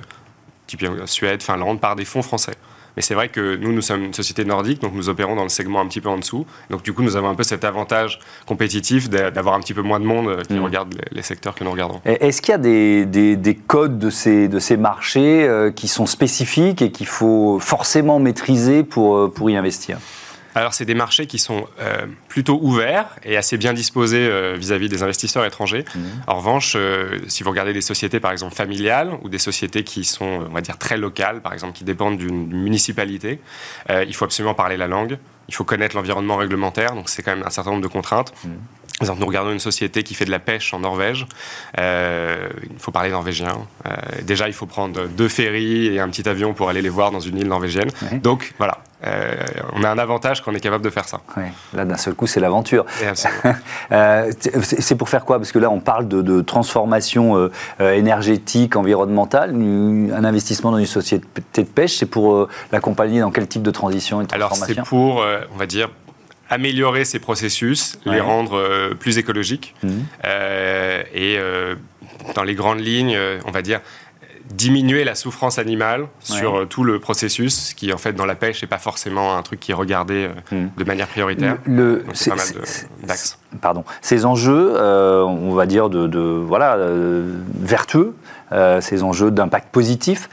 type 0.66 0.86
Suède, 1.06 1.42
Finlande, 1.42 1.80
par 1.80 1.96
des 1.96 2.06
fonds 2.06 2.22
français. 2.22 2.54
Mais 2.98 3.04
c'est 3.04 3.14
vrai 3.14 3.30
que 3.30 3.56
nous, 3.56 3.72
nous 3.72 3.84
sommes 3.84 4.06
une 4.06 4.14
société 4.14 4.44
nordique, 4.44 4.82
donc 4.82 4.94
nous 4.96 5.08
opérons 5.08 5.36
dans 5.36 5.44
le 5.44 5.50
segment 5.50 5.80
un 5.82 5.86
petit 5.86 6.02
peu 6.02 6.10
en 6.10 6.18
dessous. 6.18 6.48
Donc 6.72 6.82
du 6.82 6.94
coup, 6.94 7.04
nous 7.04 7.16
avons 7.16 7.30
un 7.30 7.36
peu 7.36 7.44
cet 7.44 7.64
avantage 7.64 8.20
compétitif 8.48 9.08
d'avoir 9.08 9.54
un 9.54 9.60
petit 9.60 9.76
peu 9.76 9.84
moins 9.84 10.00
de 10.00 10.06
monde 10.06 10.30
euh, 10.30 10.42
qui 10.42 10.56
mm. 10.56 10.64
regarde 10.64 10.96
les, 11.12 11.22
secteurs 11.22 11.54
que 11.54 11.64
nous 11.64 11.70
regardons. 11.70 12.02
Est-ce 12.06 12.42
qu'il 12.42 12.54
y 12.54 12.56
a 12.56 12.58
des, 12.58 13.06
des, 13.36 13.56
codes 13.56 14.00
de 14.00 14.10
ces, 14.10 14.48
de 14.48 14.58
ces 14.58 14.78
marchés 14.78 15.48
euh, 15.48 15.70
qui 15.70 15.88
sont 15.88 16.08
spécifiques 16.08 16.82
et 16.82 16.92
qu'il 16.92 17.06
faut 17.06 17.60
forcément 17.60 18.20
maîtriser 18.20 18.84
pour, 18.84 19.16
euh, 19.16 19.28
pour 19.28 19.52
y 19.52 19.56
investir? 19.56 20.00
Alors, 20.58 20.74
c'est 20.74 20.86
des 20.86 20.96
marchés 20.96 21.28
qui 21.28 21.38
sont 21.38 21.68
euh, 21.80 22.08
plutôt 22.30 22.60
ouverts 22.64 23.16
et 23.24 23.38
assez 23.38 23.58
bien 23.58 23.74
disposés 23.74 24.28
euh, 24.28 24.56
vis-à-vis 24.58 24.90
des 24.90 25.04
investisseurs 25.04 25.46
étrangers. 25.46 25.86
Mmh. 25.94 26.00
En 26.26 26.38
revanche, 26.38 26.74
euh, 26.76 27.20
si 27.28 27.44
vous 27.44 27.52
regardez 27.52 27.74
des 27.74 27.82
sociétés, 27.82 28.20
par 28.20 28.32
exemple, 28.32 28.56
familiales 28.56 29.12
ou 29.22 29.30
des 29.30 29.38
sociétés 29.38 29.84
qui 29.84 30.04
sont, 30.04 30.26
on 30.50 30.54
va 30.54 30.62
dire, 30.62 30.80
très 30.80 30.98
locales, 30.98 31.42
par 31.42 31.54
exemple, 31.54 31.74
qui 31.74 31.84
dépendent 31.84 32.18
d'une 32.18 32.48
municipalité, 32.48 33.40
il 33.90 34.16
faut 34.16 34.26
absolument 34.26 34.56
parler 34.56 34.78
la 34.78 34.88
langue. 34.88 35.20
Il 35.50 35.56
faut 35.56 35.64
connaître 35.64 35.96
l'environnement 35.96 36.38
réglementaire, 36.38 36.94
donc 36.94 37.10
c'est 37.10 37.24
quand 37.24 37.36
même 37.36 37.46
un 37.46 37.50
certain 37.50 37.72
nombre 37.72 37.84
de 37.84 37.88
contraintes. 37.88 38.34
Mmh. 38.44 38.50
Par 39.00 39.02
exemple, 39.02 39.20
nous 39.20 39.28
regardons 39.28 39.52
une 39.52 39.60
société 39.60 40.02
qui 40.02 40.16
fait 40.16 40.26
de 40.26 40.32
la 40.32 40.40
pêche 40.40 40.74
en 40.74 40.80
Norvège. 40.80 41.28
il 41.78 42.80
faut 42.80 42.92
parler 42.92 43.12
norvégien. 43.12 43.56
déjà, 44.24 44.48
il 44.48 44.54
faut 44.54 44.66
prendre 44.66 45.08
deux 45.08 45.30
ferries 45.30 45.86
et 45.86 46.00
un 46.00 46.10
petit 46.10 46.28
avion 46.28 46.56
pour 46.56 46.68
aller 46.68 46.82
les 46.82 46.90
voir 46.90 47.12
dans 47.12 47.20
une 47.20 47.38
île 47.38 47.48
norvégienne. 47.48 47.92
Donc, 48.24 48.56
voilà. 48.58 48.80
Euh, 49.06 49.36
on 49.74 49.84
a 49.84 49.90
un 49.90 49.98
avantage 50.00 50.42
qu'on 50.42 50.56
est 50.56 50.60
capable 50.60 50.84
de 50.84 50.90
faire 50.90 51.08
ça. 51.08 51.20
Là, 51.74 51.86
d'un 51.86 51.98
seul 51.98 52.16
coup, 52.16 52.28
c'est 52.28 52.40
l'aventure. 52.40 52.86
Euh, 53.92 54.32
c'est 54.64 54.96
pour 54.96 55.08
faire 55.08 55.24
quoi? 55.24 55.38
Parce 55.38 55.52
que 55.52 55.60
là, 55.60 55.70
on 55.70 55.80
parle 55.80 56.08
de, 56.08 56.42
transformation 56.42 57.38
euh, 57.80 57.94
énergétique, 57.94 58.76
environnementale. 58.76 59.52
Un 59.52 60.24
investissement 60.24 60.72
dans 60.72 60.78
une 60.78 60.86
société 60.86 61.26
de 61.56 61.68
pêche, 61.68 61.98
c'est 61.98 62.06
pour 62.06 62.48
l'accompagner 62.72 63.22
dans 63.22 63.32
quel 63.32 63.48
type 63.48 63.62
de 63.62 63.72
transition 63.72 64.22
et 64.22 64.24
de 64.26 64.30
transformation 64.30 64.74
Alors, 64.74 64.86
c'est 64.86 64.90
pour, 64.90 65.26
on 65.54 65.58
va 65.58 65.66
dire, 65.66 65.90
améliorer 66.50 67.06
ces 67.06 67.20
processus, 67.20 68.00
les 68.06 68.22
rendre 68.22 68.94
plus 69.00 69.18
écologiques. 69.18 69.76
Mmh. 69.84 69.90
et 71.14 71.38
dans 72.36 72.44
les 72.44 72.56
grandes 72.56 72.80
lignes, 72.80 73.18
on 73.46 73.52
va 73.52 73.62
dire, 73.62 73.82
diminuer 74.52 75.04
la 75.04 75.16
souffrance 75.16 75.60
animale 75.60 76.08
sur 76.20 76.56
euh, 76.56 76.66
tout 76.66 76.84
le 76.84 77.00
processus, 77.00 77.74
qui 77.74 77.92
en 77.92 77.98
fait 77.98 78.14
dans 78.14 78.26
la 78.26 78.36
pêche 78.36 78.62
n'est 78.62 78.68
pas 78.68 78.78
forcément 78.78 79.36
un 79.36 79.42
truc 79.42 79.60
qui 79.60 79.72
est 79.72 79.76
regardé 79.76 80.30
euh, 80.52 80.56
hmm. 80.56 80.70
de 80.78 80.84
manière 80.84 81.08
prioritaire. 81.08 81.58
Le, 81.66 82.06
c'est 82.14 82.30
pas 82.30 82.38
mal 82.38 82.46
d'axes. 83.04 83.38
Pardon. 83.62 83.84
Ces 84.02 84.26
enjeux, 84.26 84.74
euh, 84.76 85.24
on 85.24 85.54
va 85.54 85.66
dire 85.66 85.90
de, 85.90 86.20
voilà 86.20 86.78
vertueux, 87.60 88.16
ces 88.80 89.04
enjeux 89.04 89.32
d'impact 89.32 89.70
positif. 89.72 90.30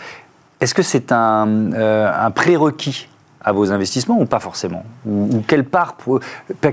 Est-ce 0.60 0.74
que 0.74 0.82
c'est 0.82 1.12
un, 1.12 1.72
un 1.72 2.30
prérequis 2.30 3.08
à 3.44 3.52
vos 3.52 3.70
investissements 3.72 4.18
ou 4.18 4.24
pas 4.24 4.40
forcément? 4.40 4.84
Ou, 5.06 5.44
quelle, 5.46 5.64
part, 5.64 5.96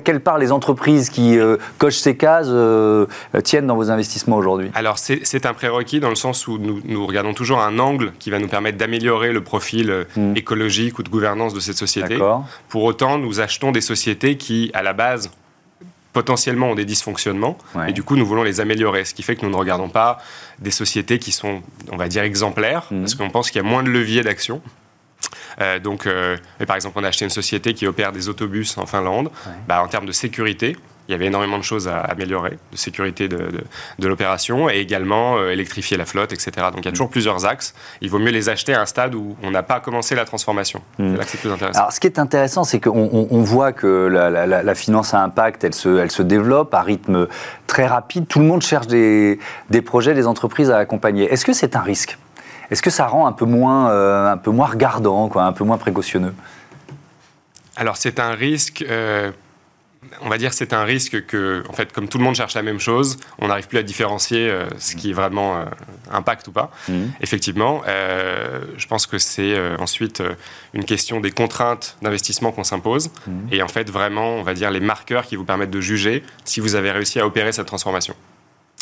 quelle 0.03 0.21
part 0.21 0.37
les 0.37 0.51
entreprises 0.51 1.09
qui 1.09 1.37
euh, 1.37 1.57
cochent 1.77 1.97
ces 1.97 2.15
cases 2.15 2.47
euh, 2.49 3.05
tiennent 3.43 3.67
dans 3.67 3.75
vos 3.75 3.91
investissements 3.91 4.37
aujourd'hui? 4.37 4.71
Alors 4.73 4.97
c'est 4.97 5.45
un 5.45 5.53
prérequis 5.53 5.99
dans 5.99 6.09
le 6.09 6.15
sens 6.15 6.47
où 6.47 6.57
nous, 6.57 6.81
nous, 6.85 7.05
regardons 7.05 7.33
toujours 7.33 7.59
un 7.59 7.77
angle 7.77 8.13
qui 8.19 8.29
va 8.29 8.39
nous 8.39 8.47
permettre 8.47 8.77
d'améliorer 8.77 9.33
le 9.33 9.43
profil 9.43 9.91
euh, 9.91 10.03
hmm. 10.15 10.37
écologique 10.37 10.97
ou 10.97 11.03
de 11.03 11.09
gouvernance 11.09 11.53
de 11.53 11.59
cette 11.59 11.77
société. 11.77 12.17
Pour 12.69 12.83
autant, 12.83 13.17
nous 13.17 13.41
achetons 13.41 13.71
des 13.71 13.81
sociétés 13.81 14.37
qui, 14.37 14.71
à 14.73 14.81
la 14.81 14.93
base, 14.93 15.29
potentiellement 16.13 16.71
ont 16.71 16.75
des 16.75 16.85
dysfonctionnements 16.85 17.57
et 17.87 17.93
du 17.93 18.03
coup 18.03 18.15
nous 18.15 18.25
voulons 18.25 18.43
les 18.43 18.59
améliorer. 18.59 19.05
Ce 19.05 19.13
qui 19.13 19.23
fait 19.23 19.35
que 19.35 19.45
nous 19.45 19.51
ne 19.51 19.55
regardons 19.55 19.89
pas 19.89 20.19
des 20.59 20.71
sociétés 20.71 21.19
qui 21.19 21.31
sont, 21.31 21.61
on 21.91 21.97
va 21.97 22.07
dire, 22.07 22.23
exemplaires 22.23 22.87
hmm. 22.91 23.01
parce 23.01 23.15
qu'on 23.15 23.29
pense 23.29 23.51
qu'il 23.51 23.61
y 23.61 23.65
a 23.65 23.67
moins 23.67 23.83
de 23.83 23.89
leviers 23.89 24.21
d'action 24.21 24.61
donc, 25.83 26.07
euh, 26.07 26.37
par 26.67 26.75
exemple, 26.75 26.97
on 26.99 27.03
a 27.03 27.07
acheté 27.07 27.25
une 27.25 27.31
société 27.31 27.73
qui 27.73 27.87
opère 27.87 28.11
des 28.11 28.29
autobus 28.29 28.77
en 28.77 28.85
Finlande. 28.85 29.29
Bah, 29.67 29.83
en 29.83 29.87
termes 29.87 30.05
de 30.05 30.11
sécurité, 30.11 30.75
il 31.07 31.11
y 31.11 31.15
avait 31.15 31.25
énormément 31.25 31.57
de 31.57 31.63
choses 31.63 31.89
à 31.89 31.99
améliorer, 31.99 32.57
de 32.71 32.77
sécurité 32.77 33.27
de, 33.27 33.49
de, 33.99 34.07
l'opération, 34.07 34.69
et 34.69 34.77
également 34.77 35.37
euh, 35.37 35.51
électrifier 35.51 35.97
la 35.97 36.05
flotte, 36.05 36.31
etc. 36.31 36.51
Donc 36.71 36.79
il 36.79 36.85
y 36.85 36.87
a 36.87 36.91
toujours 36.91 37.09
plusieurs 37.09 37.45
axes. 37.45 37.73
Il 37.99 38.09
vaut 38.09 38.19
mieux 38.19 38.31
les 38.31 38.47
acheter 38.47 38.73
à 38.73 38.81
un 38.81 38.85
stade 38.85 39.13
où 39.13 39.35
on 39.43 39.51
n'a 39.51 39.61
pas 39.61 39.81
commencé 39.81 40.15
la 40.15 40.23
transformation. 40.23 40.81
C'est 40.97 41.17
là 41.17 41.23
que 41.25 41.29
c'est 41.29 41.39
plus 41.39 41.51
intéressant. 41.51 41.79
Alors 41.79 41.91
ce 41.91 41.99
qui 41.99 42.07
est 42.07 42.19
intéressant, 42.19 42.63
c'est 42.63 42.79
qu'on 42.79 43.27
on, 43.29 43.41
voit 43.41 43.73
que 43.73 43.87
la, 43.87 44.29
la, 44.45 44.75
finance 44.75 45.13
à 45.13 45.21
impact, 45.21 45.65
elle 45.65 45.73
se, 45.73 45.97
elle 45.97 46.11
se 46.11 46.21
développe 46.21 46.73
à 46.73 46.81
rythme 46.81 47.27
très 47.67 47.87
rapide. 47.87 48.27
Tout 48.27 48.39
le 48.39 48.45
monde 48.45 48.61
cherche 48.61 48.87
des, 48.87 49.37
des 49.69 49.81
projets, 49.81 50.13
des 50.13 50.27
entreprises 50.27 50.71
à 50.71 50.77
accompagner. 50.77 51.25
Est-ce 51.25 51.45
que 51.45 51.53
c'est 51.53 51.75
un 51.75 51.81
risque? 51.81 52.17
Est-ce 52.71 52.81
que 52.81 52.89
ça 52.89 53.05
rend 53.05 53.27
un 53.27 53.33
peu 53.33 53.45
moins, 53.45 53.91
euh, 53.91 54.31
un 54.31 54.37
peu 54.37 54.49
moins 54.49 54.67
regardant, 54.67 55.27
quoi, 55.27 55.43
un 55.43 55.51
peu 55.51 55.65
moins 55.65 55.77
précautionneux? 55.77 56.33
Alors 57.75 57.97
c'est 57.97 58.19
un 58.19 58.31
risque 58.31 58.83
euh, 58.89 59.31
on 60.21 60.29
va 60.29 60.37
dire 60.37 60.53
c'est 60.53 60.73
un 60.73 60.83
risque 60.83 61.25
que, 61.25 61.63
en 61.69 61.73
fait, 61.73 61.93
comme 61.93 62.07
tout 62.07 62.17
le 62.17 62.23
monde 62.23 62.35
cherche 62.35 62.53
la 62.53 62.63
même 62.63 62.79
chose, 62.79 63.17
on 63.39 63.47
n'arrive 63.47 63.67
plus 63.67 63.77
à 63.77 63.83
différencier 63.83 64.49
euh, 64.49 64.65
ce 64.77 64.95
qui 64.95 65.11
est 65.11 65.13
vraiment 65.13 65.63
impact 66.11 66.47
ou 66.47 66.51
pas. 66.51 66.71
Mmh. 66.89 66.93
Effectivement, 67.21 67.81
je 67.85 68.87
pense 68.87 69.05
que 69.05 69.17
c'est 69.19 69.55
ensuite 69.79 70.23
une 70.73 70.85
question 70.85 71.19
des 71.19 71.31
contraintes 71.31 71.97
d'investissement 72.01 72.51
qu'on 72.51 72.63
s'impose 72.63 73.09
mmh. 73.27 73.31
et 73.51 73.63
en 73.63 73.67
fait 73.67 73.89
vraiment, 73.89 74.35
on 74.35 74.43
va 74.43 74.53
dire 74.53 74.71
les 74.71 74.79
marqueurs 74.79 75.25
qui 75.25 75.35
vous 75.35 75.45
permettent 75.45 75.71
de 75.71 75.81
juger 75.81 76.23
si 76.45 76.59
vous 76.59 76.75
avez 76.75 76.91
réussi 76.91 77.19
à 77.19 77.25
opérer 77.25 77.51
cette 77.51 77.67
transformation 77.67 78.15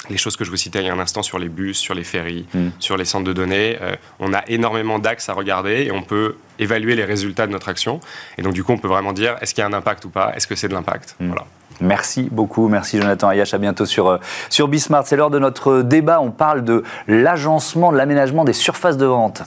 les 0.10 0.18
choses 0.18 0.36
que 0.36 0.46
je 0.46 0.50
vous 0.50 0.58
citais 0.58 0.79
il 0.79 0.86
y 0.86 0.89
a 0.89 0.94
un 0.94 1.00
instant 1.00 1.24
sur 1.24 1.39
les 1.39 1.50
bus, 1.50 1.77
sur 1.77 1.94
les 1.94 2.03
ferries, 2.03 2.46
hmm. 2.53 2.70
sur 2.79 2.98
les 2.98 3.06
centres 3.06 3.25
de 3.25 3.34
données. 3.34 3.77
Euh, 3.82 3.96
on 4.20 4.34
a 4.34 4.44
énormément 4.48 5.00
d'axes 5.00 5.29
à 5.29 5.34
regarder 5.34 5.84
et 5.84 5.91
on 5.91 6.01
peut 6.01 6.36
évaluer 6.58 6.96
les 6.96 7.06
résultats 7.06 7.48
de 7.48 7.51
notre 7.51 7.70
action. 7.70 8.00
Et 8.38 8.41
donc, 8.41 8.53
du 8.53 8.63
coup, 8.63 8.72
on 8.72 8.77
peut 8.77 8.88
vraiment 8.88 9.13
dire 9.13 9.36
est-ce 9.41 9.53
qu'il 9.53 9.62
y 9.62 9.65
a 9.65 9.68
un 9.68 9.74
impact 9.74 10.06
ou 10.06 10.10
pas? 10.10 10.34
Est-ce 10.36 10.48
que 10.48 10.56
c'est 10.56 10.68
de 10.68 10.74
l'impact? 10.74 11.15
Hmm. 11.20 11.27
voilà. 11.27 11.46
Merci 11.82 12.27
beaucoup, 12.29 12.68
merci 12.68 13.00
Jonathan 13.00 13.29
Ayash. 13.29 13.53
À 13.53 13.58
bientôt 13.58 13.86
sur, 13.86 14.08
euh, 14.08 14.18
sur 14.50 14.68
Bismart. 14.68 15.08
C'est 15.08 15.15
l'heure 15.15 15.29
de 15.29 15.39
notre 15.39 15.82
débat. 15.82 16.20
On 16.22 16.32
parle 16.32 16.63
de 16.63 16.84
l'agencement, 17.08 17.91
de 17.91 17.98
l'aménagement 17.98 18.44
des 18.44 18.53
surfaces 18.53 18.98
de 18.98 19.06
vente. 19.06 19.44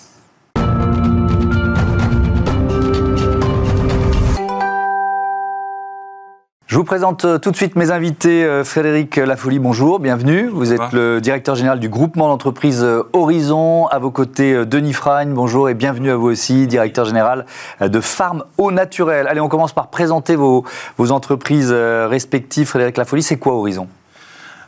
Je 6.72 6.78
vous 6.78 6.84
présente 6.84 7.26
euh, 7.26 7.36
tout 7.36 7.50
de 7.50 7.56
suite 7.56 7.76
mes 7.76 7.90
invités. 7.90 8.46
Euh, 8.46 8.64
Frédéric 8.64 9.16
Lafolie, 9.16 9.58
bonjour, 9.58 9.98
bienvenue. 9.98 10.48
Vous 10.50 10.72
êtes 10.72 10.92
le 10.92 11.20
directeur 11.20 11.54
général 11.54 11.78
du 11.80 11.90
groupement 11.90 12.28
d'entreprise 12.28 12.82
euh, 12.82 13.02
Horizon. 13.12 13.88
À 13.88 13.98
vos 13.98 14.10
côtés, 14.10 14.64
Denis 14.64 14.94
Fragne, 14.94 15.34
bonjour 15.34 15.68
et 15.68 15.74
bienvenue 15.74 16.10
à 16.10 16.16
vous 16.16 16.28
aussi, 16.28 16.66
directeur 16.66 17.04
général 17.04 17.44
de 17.82 18.00
Farm 18.00 18.44
Au 18.56 18.72
Naturel. 18.72 19.26
Allez, 19.26 19.42
on 19.42 19.50
commence 19.50 19.74
par 19.74 19.88
présenter 19.88 20.34
vos, 20.34 20.64
vos 20.96 21.12
entreprises 21.12 21.70
respectives. 21.70 22.66
Frédéric 22.66 22.96
Lafolie, 22.96 23.22
c'est 23.22 23.36
quoi 23.36 23.52
Horizon? 23.52 23.86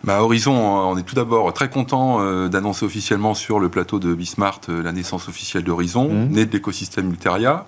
Bah, 0.05 0.23
Horizon, 0.23 0.55
on 0.55 0.97
est 0.97 1.03
tout 1.03 1.15
d'abord 1.15 1.53
très 1.53 1.69
content 1.69 2.49
d'annoncer 2.49 2.85
officiellement 2.85 3.35
sur 3.35 3.59
le 3.59 3.69
plateau 3.69 3.99
de 3.99 4.15
Bismart 4.15 4.61
la 4.69 4.93
naissance 4.93 5.29
officielle 5.29 5.65
d'Horizon, 5.65 6.09
mmh. 6.09 6.29
né 6.29 6.47
de 6.47 6.53
l'écosystème 6.53 7.11
Ulteria. 7.11 7.67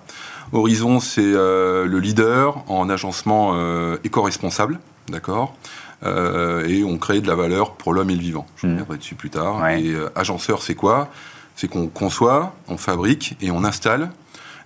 Horizon, 0.53 0.99
c'est 0.99 1.21
euh, 1.23 1.85
le 1.85 1.99
leader 1.99 2.63
en 2.67 2.89
agencement 2.89 3.51
euh, 3.55 3.97
éco-responsable, 4.03 4.79
d'accord 5.09 5.55
euh, 6.03 6.65
Et 6.67 6.83
on 6.83 6.97
crée 6.97 7.21
de 7.21 7.27
la 7.27 7.35
valeur 7.35 7.73
pour 7.73 7.93
l'homme 7.93 8.09
et 8.09 8.15
le 8.15 8.21
vivant. 8.21 8.45
Je 8.55 8.67
mmh. 8.67 8.71
reviendrai 8.71 8.97
dessus 8.97 9.15
plus 9.15 9.29
tard. 9.29 9.67
Et 9.69 9.93
agenceur, 10.15 10.61
c'est 10.61 10.75
quoi? 10.75 11.09
C'est 11.55 11.67
qu'on 11.67 11.87
conçoit, 11.87 12.53
on 12.67 12.77
fabrique 12.77 13.35
et 13.41 13.51
on 13.51 13.63
installe 13.63 14.11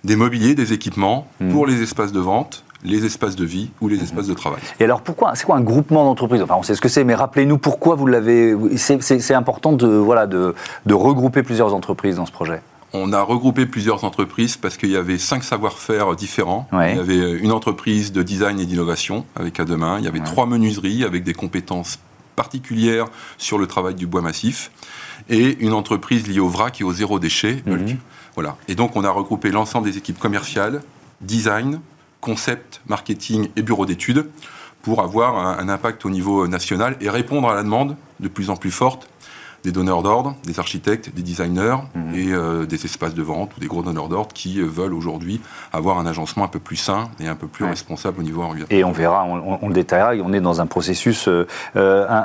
des 0.04 0.16
mobiliers, 0.16 0.54
des 0.54 0.72
équipements 0.72 1.28
mmh. 1.40 1.52
pour 1.52 1.66
les 1.66 1.82
espaces 1.82 2.12
de 2.12 2.20
vente, 2.20 2.64
les 2.84 3.04
espaces 3.04 3.36
de 3.36 3.44
vie 3.44 3.70
ou 3.80 3.88
les 3.88 3.98
mmh. 3.98 4.02
espaces 4.02 4.26
de 4.26 4.34
travail. 4.34 4.60
Et 4.80 4.84
alors 4.84 5.02
pourquoi 5.02 5.34
C'est 5.34 5.44
quoi 5.44 5.56
un 5.56 5.62
groupement 5.62 6.04
d'entreprises? 6.04 6.42
Enfin, 6.42 6.56
on 6.58 6.62
sait 6.62 6.74
ce 6.74 6.80
que 6.80 6.88
c'est, 6.88 7.04
mais 7.04 7.14
rappelez-nous 7.14 7.58
pourquoi 7.58 7.94
vous 7.94 8.06
l'avez. 8.06 8.54
C'est 8.76 9.34
important 9.34 9.72
de 9.72 9.86
voilà 9.86 10.26
de, 10.26 10.54
de 10.86 10.94
regrouper 10.94 11.42
plusieurs 11.42 11.74
entreprises 11.74 12.16
dans 12.16 12.26
ce 12.26 12.32
projet. 12.32 12.60
On 12.94 13.12
a 13.12 13.22
regroupé 13.22 13.64
plusieurs 13.64 14.04
entreprises 14.04 14.56
parce 14.56 14.76
qu'il 14.76 14.90
y 14.90 14.96
avait 14.96 15.16
cinq 15.16 15.44
savoir-faire 15.44 16.14
différents. 16.14 16.68
Il 16.72 16.96
y 16.96 17.00
avait 17.00 17.38
une 17.38 17.52
entreprise 17.52 18.12
de 18.12 18.22
design 18.22 18.60
et 18.60 18.66
d'innovation 18.66 19.24
avec 19.34 19.58
à 19.60 19.64
demain. 19.64 19.98
Il 19.98 20.04
y 20.04 20.08
avait 20.08 20.20
trois 20.20 20.46
menuiseries 20.46 21.04
avec 21.04 21.24
des 21.24 21.32
compétences 21.32 21.98
particulières 22.36 23.06
sur 23.38 23.58
le 23.58 23.66
travail 23.66 23.94
du 23.94 24.06
bois 24.06 24.20
massif 24.20 24.70
et 25.30 25.56
une 25.60 25.72
entreprise 25.72 26.26
liée 26.26 26.40
au 26.40 26.48
vrac 26.48 26.80
et 26.80 26.84
au 26.84 26.92
zéro 26.92 27.18
déchet. 27.18 27.62
Mhm. 27.66 27.96
Voilà. 28.34 28.56
Et 28.68 28.74
donc 28.74 28.96
on 28.96 29.04
a 29.04 29.10
regroupé 29.10 29.50
l'ensemble 29.50 29.90
des 29.90 29.96
équipes 29.96 30.18
commerciales, 30.18 30.82
design, 31.20 31.80
concept, 32.22 32.80
marketing 32.86 33.50
et 33.56 33.62
bureau 33.62 33.84
d'études 33.84 34.30
pour 34.80 35.02
avoir 35.02 35.36
un, 35.36 35.68
impact 35.68 36.06
au 36.06 36.10
niveau 36.10 36.48
national 36.48 36.96
et 37.00 37.10
répondre 37.10 37.48
à 37.48 37.54
la 37.54 37.62
demande 37.62 37.96
de 38.20 38.28
plus 38.28 38.48
en 38.48 38.56
plus 38.56 38.70
forte 38.70 39.08
des 39.64 39.70
donneurs 39.70 40.02
d'ordre, 40.02 40.34
des 40.44 40.58
architectes, 40.58 41.14
des 41.14 41.22
designers 41.22 41.76
mhm. 41.94 42.14
et 42.14 42.32
euh, 42.32 42.66
des 42.66 42.84
espaces 42.84 43.14
de 43.14 43.22
vente 43.22 43.56
ou 43.56 43.60
des 43.60 43.66
gros 43.66 43.82
donneurs 43.82 44.08
d'ordre 44.08 44.32
qui 44.32 44.60
euh, 44.60 44.64
veulent 44.64 44.94
aujourd'hui 44.94 45.40
avoir 45.72 45.98
un 45.98 46.06
agencement 46.06 46.44
un 46.44 46.48
peu 46.48 46.58
plus 46.58 46.76
sain 46.76 47.10
et 47.20 47.28
un 47.28 47.36
peu 47.36 47.46
plus 47.46 47.64
responsable 47.64 48.20
au 48.20 48.22
niveau 48.22 48.42
environnemental. 48.42 48.76
Et 48.76 48.84
on 48.84 48.92
verra, 48.92 49.24
on, 49.24 49.68
le 49.68 49.74
détaillera, 49.74 50.14
on 50.24 50.32
est 50.32 50.40
dans 50.40 50.60
un 50.60 50.66
processus 50.66 51.28
euh, 51.28 51.46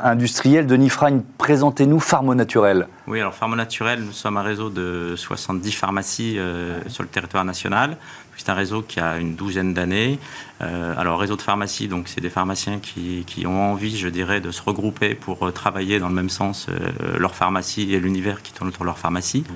industriel. 0.04 0.66
Denis 0.66 0.90
Fragne, 0.90 1.22
présentez-nous 1.38 2.00
Pharmo 2.00 2.34
Naturel. 2.34 2.88
Oui, 3.06 3.20
alors 3.20 3.36
Pharmo 3.36 3.56
Naturel, 3.56 4.02
nous 4.02 4.14
sommes 4.14 4.38
un 4.38 4.42
réseau 4.42 4.70
de 4.70 5.14
70 5.16 5.72
pharmacies 5.74 6.40
sur 6.88 7.04
le 7.04 7.10
territoire 7.10 7.46
national. 7.46 7.98
C'est 8.38 8.50
un 8.50 8.54
réseau 8.54 8.82
qui 8.82 9.00
a 9.00 9.18
une 9.18 9.36
douzaine 9.36 9.74
d'années. 9.74 10.20
Euh, 10.62 10.94
alors, 10.98 11.20
réseau 11.20 11.36
de 11.36 11.42
pharmacie, 11.42 11.88
donc 11.88 12.08
c'est 12.08 12.22
des 12.22 12.30
pharmaciens 12.30 12.80
qui, 12.80 13.46
ont 13.46 13.72
envie, 13.72 13.98
je 13.98 14.08
dirais, 14.08 14.42
de 14.42 14.52
se 14.52 14.62
regrouper 14.62 15.14
pour 15.14 15.46
euh, 15.48 15.52
travailler 15.52 16.00
dans 16.00 16.08
le 16.08 16.16
même 16.16 16.30
sens 16.30 16.68
euh, 16.70 17.18
leur 17.18 17.36
pharmacie 17.36 17.94
et 17.94 18.00
l'univers 18.00 18.42
qui 18.42 18.54
tourne 18.54 18.70
autour 18.70 18.82
de 18.82 18.88
leur 18.88 18.98
pharmacie. 18.98 19.44
Mmh. 19.48 19.54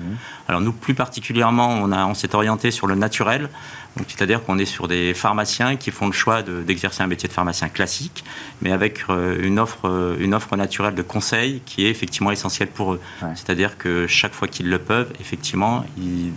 Alors, 0.48 0.60
nous, 0.60 0.72
plus 0.72 0.94
particulièrement, 0.94 1.70
on, 1.70 1.92
on 1.92 2.14
s'est 2.14 2.34
orienté 2.34 2.70
sur 2.70 2.86
le 2.86 2.94
naturel. 2.94 3.48
Donc, 3.96 4.06
c'est-à-dire 4.08 4.42
qu'on 4.44 4.58
est 4.58 4.64
sur 4.64 4.88
des 4.88 5.12
pharmaciens 5.12 5.76
qui 5.76 5.90
font 5.90 6.06
le 6.06 6.12
choix 6.12 6.42
d'exercer 6.42 7.02
un 7.02 7.08
métier 7.08 7.28
de 7.28 7.34
pharmacien 7.34 7.68
classique, 7.68 8.24
mais 8.62 8.72
avec 8.72 9.04
une 9.08 9.58
offre, 9.58 10.16
une 10.18 10.34
offre 10.34 10.56
naturelle 10.56 10.94
de 10.94 11.02
conseil 11.02 11.60
qui 11.66 11.84
est 11.84 11.90
effectivement 11.90 12.30
essentielle 12.30 12.68
pour 12.68 12.94
eux. 12.94 13.00
C'est-à-dire 13.34 13.76
que 13.76 14.06
chaque 14.06 14.32
fois 14.32 14.48
qu'ils 14.48 14.70
le 14.70 14.78
peuvent, 14.78 15.12
effectivement, 15.20 15.84
ils, 15.98 16.32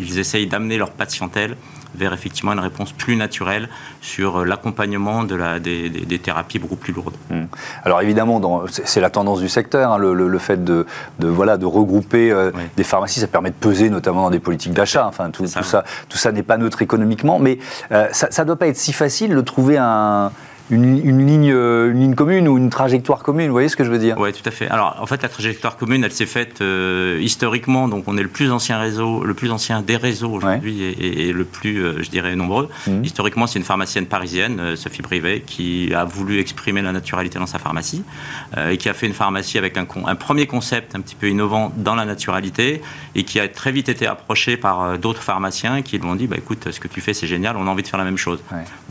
ils 0.00 0.18
essayent 0.18 0.46
d'amener 0.46 0.78
leur 0.78 0.92
patientèle 0.92 1.58
vers 1.94 2.12
effectivement 2.12 2.52
une 2.52 2.60
réponse 2.60 2.92
plus 2.92 3.16
naturelle 3.16 3.68
sur 4.00 4.38
euh, 4.40 4.44
l'accompagnement 4.44 5.24
de 5.24 5.34
la, 5.34 5.58
des, 5.60 6.18
thérapies 6.22 6.58
beaucoup 6.58 6.76
plus 6.76 6.92
lourdes. 6.92 7.16
Hmm. 7.30 7.44
Alors 7.84 8.00
évidemment, 8.02 8.40
c'est 8.68 9.00
la 9.00 9.10
tendance 9.10 9.40
du 9.40 9.48
secteur, 9.48 9.92
hein, 9.92 9.98
le, 9.98 10.38
fait 10.38 10.64
de, 10.64 10.86
voilà, 11.20 11.56
de 11.56 11.66
regrouper 11.66 12.30
euh, 12.30 12.50
des 12.76 12.84
pharmacies, 12.84 13.20
ça 13.20 13.26
permet 13.26 13.50
de 13.50 13.54
peser 13.54 13.90
notamment 13.90 14.22
dans 14.22 14.30
des 14.30 14.40
politiques 14.40 14.72
d'achat. 14.72 15.06
Enfin, 15.06 15.30
tout 15.30 15.46
ça, 15.46 15.84
tout 16.08 16.18
ça, 16.18 16.32
n'est 16.32 16.42
pas 16.42 16.56
neutre 16.56 16.82
économiquement, 16.82 17.38
mais 17.38 17.58
euh, 17.92 18.08
ça 18.12 18.28
ne 18.42 18.46
doit 18.46 18.56
pas 18.56 18.68
être 18.68 18.76
si 18.76 18.92
facile 18.92 19.34
de 19.34 19.40
trouver 19.40 19.76
un 19.78 20.32
une, 20.70 21.26
ligne, 21.26 21.52
euh, 21.52 21.90
une 21.90 22.00
ligne 22.00 22.14
commune 22.14 22.48
ou 22.48 22.56
une 22.56 22.70
trajectoire 22.70 23.22
commune, 23.22 23.46
vous 23.48 23.52
voyez 23.52 23.68
ce 23.68 23.76
que 23.76 23.84
je 23.84 23.90
veux 23.90 23.98
dire? 23.98 24.16
Oui, 24.18 24.32
tout 24.32 24.46
à 24.46 24.50
fait. 24.50 24.68
Alors, 24.68 24.96
en 24.98 25.06
fait, 25.06 25.22
la 25.22 25.28
trajectoire 25.28 25.76
commune, 25.76 26.04
elle 26.04 26.12
s'est 26.12 26.26
faite 26.26 26.60
euh, 26.60 27.18
historiquement, 27.20 27.86
donc 27.88 28.04
on 28.06 28.16
est 28.16 28.22
le 28.22 28.28
plus 28.28 28.50
ancien 28.50 28.78
réseau, 28.78 29.24
le 29.24 29.34
plus 29.34 29.50
ancien 29.50 29.82
des 29.82 29.96
réseaux 29.96 30.30
aujourd'hui 30.30 30.82
et, 30.82 31.32
le 31.32 31.44
plus, 31.44 31.82
euh, 31.82 32.02
je 32.02 32.08
dirais, 32.08 32.34
nombreux. 32.34 32.68
Mmh. 32.86 33.04
Historiquement, 33.04 33.46
c'est 33.46 33.58
une 33.58 33.64
pharmacienne 33.64 34.06
parisienne, 34.06 34.76
Sophie 34.76 35.02
Privé, 35.02 35.42
qui 35.46 35.92
a 35.94 36.04
voulu 36.04 36.38
exprimer 36.38 36.80
la 36.80 36.92
naturalité 36.92 37.38
dans 37.38 37.46
sa 37.46 37.58
pharmacie 37.58 38.02
et 38.70 38.76
qui 38.76 38.88
a 38.88 38.94
fait 38.94 39.06
une 39.06 39.12
pharmacie 39.12 39.58
avec 39.58 39.76
un, 39.76 39.86
un, 40.06 40.14
premier 40.14 40.46
concept 40.46 40.94
un 40.94 41.00
petit 41.00 41.14
peu 41.14 41.28
innovant 41.28 41.72
dans 41.76 41.94
la 41.94 42.04
naturalité 42.04 42.80
et 43.14 43.24
qui 43.24 43.40
a 43.40 43.48
très 43.48 43.72
vite 43.72 43.88
été 43.88 44.06
approché 44.06 44.56
par 44.56 44.98
d'autres 44.98 45.22
pharmaciens 45.22 45.82
qui 45.82 45.98
lui 45.98 46.06
ont 46.06 46.14
dit, 46.14 46.26
bah, 46.26 46.36
écoute, 46.38 46.70
ce 46.70 46.80
que 46.80 46.88
tu 46.88 47.00
fais, 47.00 47.14
c'est 47.14 47.26
génial, 47.26 47.56
on 47.56 47.66
a 47.66 47.70
envie 47.70 47.82
de 47.82 47.88
faire 47.88 47.98
la 47.98 48.04
même 48.04 48.18
chose. 48.18 48.42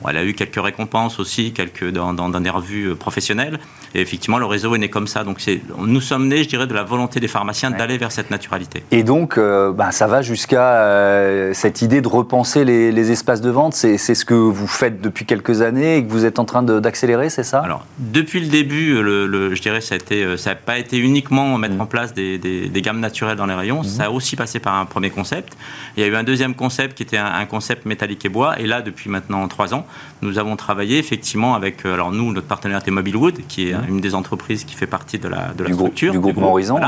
elle 0.07 0.17
a 0.17 0.23
eu 0.23 0.33
quelques 0.33 0.61
récompenses 0.61 1.19
aussi, 1.19 1.53
dans, 1.91 2.13
dans, 2.13 2.29
des 2.29 2.49
revues 2.49 2.89
euh, 2.89 2.95
professionnelles. 2.95 3.59
Et 3.95 4.01
effectivement, 4.01 4.39
le 4.39 4.45
réseau 4.45 4.73
est 4.75 4.77
né 4.79 4.89
comme 4.89 5.07
ça. 5.07 5.23
Donc 5.23 5.37
nous 5.77 6.01
sommes 6.01 6.27
nés, 6.27 6.43
je 6.43 6.49
dirais, 6.49 6.67
de 6.67 6.73
la 6.73 6.83
volonté 6.83 7.19
des 7.19 7.27
pharmaciens 7.27 7.71
d'aller 7.71 7.97
vers 7.97 8.11
cette 8.11 8.31
naturalité. 8.31 8.83
Et 8.91 9.03
donc, 9.03 9.37
euh, 9.37 9.71
bah, 9.71 9.91
ça 9.91 10.07
va 10.07 10.21
jusqu'à 10.21 10.77
euh, 10.77 11.53
cette 11.53 11.81
idée 11.81 12.01
de 12.01 12.07
repenser 12.07 12.65
les, 12.65 13.03
espaces 13.11 13.41
de 13.41 13.49
vente. 13.49 13.73
C'est 13.73 13.97
ce 13.97 14.25
que 14.25 14.33
vous 14.33 14.67
faites 14.67 15.01
depuis 15.01 15.25
quelques 15.25 15.61
années 15.61 15.97
et 15.97 16.05
que 16.05 16.09
vous 16.09 16.25
êtes 16.25 16.39
en 16.39 16.45
train 16.45 16.63
d'accélérer, 16.63 17.29
c'est 17.29 17.43
ça? 17.43 17.59
Alors, 17.59 17.85
depuis 17.99 18.39
le 18.39 18.47
début, 18.47 19.01
le, 19.01 19.53
je 19.53 19.61
dirais, 19.61 19.81
ça 19.81 19.97
n'a 19.97 20.55
pas 20.55 20.77
été 20.77 20.97
uniquement 20.97 21.57
mettre 21.57 21.75
mmh. 21.75 21.81
en 21.81 21.85
place 21.85 22.13
des, 22.13 22.37
des, 22.37 22.81
gammes 22.81 23.01
naturelles 23.01 23.35
dans 23.35 23.45
les 23.45 23.53
rayons. 23.53 23.81
Mmh. 23.81 23.85
Ça 23.85 24.05
a 24.05 24.09
aussi 24.09 24.35
passé 24.35 24.59
par 24.59 24.75
un 24.75 24.85
premier 24.85 25.09
concept. 25.09 25.57
Il 25.97 26.01
y 26.01 26.05
a 26.05 26.07
eu 26.07 26.15
un 26.15 26.23
deuxième 26.23 26.55
concept 26.55 26.95
qui 26.95 27.03
était 27.03 27.17
un, 27.17 27.25
un 27.25 27.45
concept 27.45 27.85
métallique 27.85 28.23
et 28.25 28.29
bois. 28.29 28.57
Et 28.59 28.65
là, 28.65 28.81
depuis 28.81 29.09
maintenant 29.09 29.47
trois 29.47 29.73
ans, 29.73 29.85
nous 30.21 30.39
avons 30.39 30.55
travaillé 30.55 30.97
effectivement 30.97 31.52
avec, 31.55 31.85
euh, 31.85 31.93
alors 31.93 32.11
nous, 32.11 32.31
notre 32.31 32.47
partenaire 32.47 32.79
était 32.79 32.91
Mobilewood, 32.91 33.41
qui 33.47 33.69
est 33.69 33.73
mmh. 33.73 33.89
une 33.89 34.01
des 34.01 34.15
entreprises 34.15 34.63
qui 34.63 34.75
fait 34.75 34.87
partie 34.87 35.19
de 35.19 35.27
la, 35.27 35.53
de 35.57 35.63
la 35.63 35.69
du 35.69 35.73
structure. 35.73 36.11
du, 36.11 36.19
groupe 36.19 36.37
Horizon. 36.37 36.79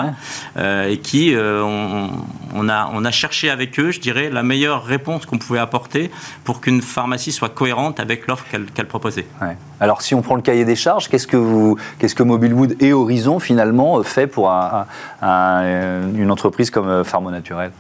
Euh, 0.58 0.90
et 0.90 0.98
qui, 0.98 1.34
euh, 1.34 1.62
on 2.54 2.70
a, 2.70 2.90
on 2.94 3.06
a 3.06 3.12
cherché 3.12 3.50
avec 3.50 3.80
eux, 3.80 3.92
je 3.92 4.00
dirais, 4.00 4.30
la 4.30 4.44
meilleure 4.44 4.84
réponse 4.84 5.26
qu'on 5.26 5.38
pouvait 5.38 5.60
apporter 5.60 6.12
pour 6.44 6.62
qu'une 6.62 6.82
pharmacie 6.82 7.32
soit 7.32 7.50
cohérente 7.50 8.00
avec 8.00 8.28
l'offre 8.28 8.46
qu'elle 8.50 8.88
proposait. 8.88 9.28
Alors, 9.80 10.02
si 10.02 10.16
on 10.16 10.22
prend 10.22 10.36
le 10.36 10.42
cahier 10.42 10.66
des 10.66 10.76
charges, 10.76 11.10
qu'est-ce 11.10 11.28
que, 11.28 11.38
vous, 11.38 11.78
qu'est-ce 12.00 12.16
que 12.16 12.24
Mobilewood 12.24 12.76
et 12.82 12.94
Horizon, 12.94 13.40
finalement, 13.40 14.02
fait 14.04 14.28
pour 14.28 14.50
une 15.22 16.32
entreprise 16.32 16.70
comme 16.70 17.04
Pharma 17.04 17.32
Naturel? 17.32 17.72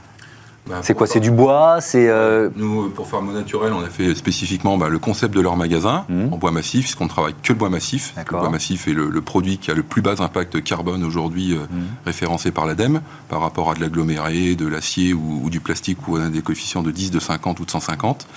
Bah, 0.68 0.80
c'est 0.82 0.96
quoi 0.96 1.06
C'est 1.06 1.20
du 1.20 1.30
bois 1.30 1.80
C'est 1.80 2.10
euh, 2.10 2.50
Nous, 2.56 2.90
pour 2.90 3.08
Pharma 3.08 3.34
Naturel, 3.34 3.72
on 3.74 3.84
a 3.84 3.90
fait 3.90 4.16
spécifiquement 4.16 4.78
bah, 4.78 4.90
le 4.90 4.98
concept 4.98 5.36
de 5.36 5.42
leur 5.42 5.56
magasin 5.58 6.06
mmh. 6.10 6.34
en 6.34 6.38
bois 6.38 6.52
massif, 6.52 6.82
puisqu'on 6.82 7.08
travaille 7.08 7.36
que 7.44 7.54
le 7.54 7.60
bois 7.60 7.70
massif. 7.70 8.14
Le 8.18 8.38
bois 8.38 8.50
massif 8.50 8.88
est 8.88 8.94
le, 8.94 9.22
produit 9.22 9.58
qui 9.58 9.70
a 9.70 9.74
le 9.74 9.84
plus 9.84 10.02
bas 10.02 10.16
impact 10.20 10.64
carbone 10.64 11.04
aujourd'hui 11.04 11.54
euh, 11.54 11.58
mmh. 11.58 11.84
référencé 12.06 12.52
par 12.52 12.66
l'ADEME 12.66 13.02
par 13.30 13.42
rapport 13.42 13.70
à 13.70 13.76
de 13.76 13.82
l'aggloméré, 13.82 14.56
de 14.56 14.68
l'acier 14.68 15.14
ou, 15.14 15.50
du 15.50 15.60
plastique 15.60 16.08
où 16.08 16.18
on 16.18 16.22
a 16.22 16.30
des 16.30 16.42
coefficients 16.42 16.82
de 16.82 16.92
10, 16.92 17.12
de 17.12 17.20
50 17.20 17.60
ou 17.60 17.66
de 17.66 17.72
150. 17.72 18.28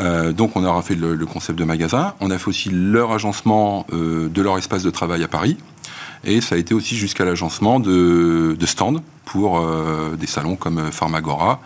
Euh, 0.00 0.32
donc 0.32 0.56
on 0.56 0.64
aura 0.64 0.82
fait 0.82 0.94
le, 0.94 1.16
concept 1.24 1.58
de 1.58 1.64
magasin. 1.64 2.14
On 2.20 2.30
a 2.30 2.38
fait 2.38 2.48
aussi 2.48 2.70
leur 2.70 3.12
agencement 3.12 3.86
de 3.90 4.42
leur 4.42 4.58
espace 4.58 4.82
de 4.82 4.90
travail 4.90 5.22
à 5.22 5.28
Paris. 5.28 5.56
Et 6.24 6.40
ça 6.40 6.54
a 6.54 6.58
été 6.58 6.74
aussi 6.74 6.96
jusqu'à 6.96 7.24
l'agencement 7.24 7.80
de, 7.80 8.56
de 8.58 8.66
stands 8.66 9.02
pour 9.30 9.60
euh, 9.60 10.16
des 10.16 10.26
salons 10.26 10.56
comme 10.56 10.90
Pharmagora. 10.90 11.60